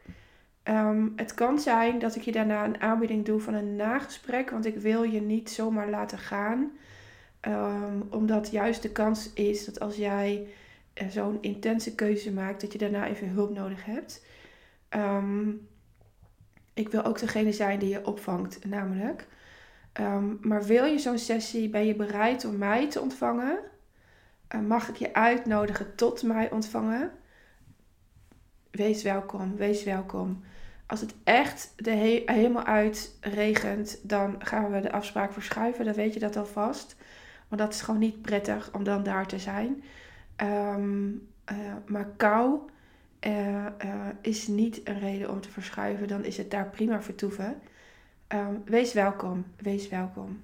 Um, 0.65 1.13
het 1.17 1.35
kan 1.35 1.59
zijn 1.59 1.99
dat 1.99 2.17
ik 2.17 2.23
je 2.23 2.33
daarna 2.33 2.65
een 2.65 2.81
aanbieding 2.81 3.25
doe 3.25 3.41
van 3.41 3.55
een 3.55 3.77
nagesprek, 3.77 4.51
want 4.51 4.67
ik 4.67 4.77
wil 4.77 5.03
je 5.03 5.21
niet 5.21 5.51
zomaar 5.51 5.91
laten 5.91 6.19
gaan. 6.19 6.73
Um, 7.49 8.07
omdat 8.11 8.51
juist 8.51 8.83
de 8.83 8.93
kans 8.93 9.33
is 9.33 9.65
dat 9.65 9.81
als 9.81 9.97
jij 9.97 10.47
uh, 11.03 11.09
zo'n 11.09 11.39
intense 11.41 11.95
keuze 11.95 12.33
maakt, 12.33 12.61
dat 12.61 12.73
je 12.73 12.79
daarna 12.79 13.07
even 13.07 13.29
hulp 13.29 13.55
nodig 13.55 13.85
hebt. 13.85 14.27
Um, 14.91 15.69
ik 16.75 16.89
wil 16.89 17.05
ook 17.05 17.19
degene 17.19 17.53
zijn 17.53 17.79
die 17.79 17.89
je 17.89 18.07
opvangt, 18.07 18.65
namelijk. 18.65 19.27
maar 20.41 20.65
wil 20.65 20.85
je 20.85 20.99
zo'n 20.99 21.19
sessie, 21.19 21.69
ben 21.69 21.87
je 21.87 21.95
bereid 21.95 22.45
om 22.45 22.59
mij 22.59 22.89
te 22.89 23.01
ontvangen? 23.01 23.59
Uh, 24.55 24.61
mag 24.61 24.89
ik 24.89 24.97
je 24.97 25.15
uitnodigen 25.15 25.95
tot 25.95 26.23
mij 26.23 26.51
ontvangen? 26.51 27.11
Wees 28.71 29.03
welkom, 29.03 29.57
wees 29.57 29.85
welkom. 29.85 30.43
Als 30.87 31.01
het 31.01 31.15
echt 31.25 31.73
de 31.77 31.91
he 31.91 32.23
helemaal 32.27 32.65
uitregent, 32.65 33.99
dan 34.03 34.35
gaan 34.39 34.71
we 34.71 34.81
de 34.81 34.93
afspraak 34.93 35.33
verschuiven. 35.33 35.85
Dan 35.85 35.95
weet 35.95 36.15
je 36.15 36.21
dat 36.21 36.37
alvast. 36.37 36.97
Want 37.49 37.61
dat 37.61 37.73
is 37.73 37.81
gewoon 37.81 38.01
niet 38.01 38.23
prettig 38.23 38.71
om 38.73 38.85
dan 38.85 39.03
daar 39.03 39.27
te 39.27 39.39
zijn. 39.39 39.83
Um, 40.37 41.29
uh, 41.53 41.57
maar 41.87 42.07
kou 42.17 42.61
uh, 43.27 43.67
is 44.21 44.47
niet 44.47 44.81
een 44.85 44.99
reden 44.99 45.31
om 45.31 45.41
te 45.41 45.51
verschuiven. 45.51 46.09
Dan 46.09 46.25
is 46.25 46.37
het 46.37 46.51
daar 46.51 46.71
prima 46.71 47.03
vertoeven. 47.03 47.61
Um, 48.29 48.63
wees 48.65 48.93
welkom. 48.93 49.45
Wees 49.57 49.89
welkom. 49.89 50.41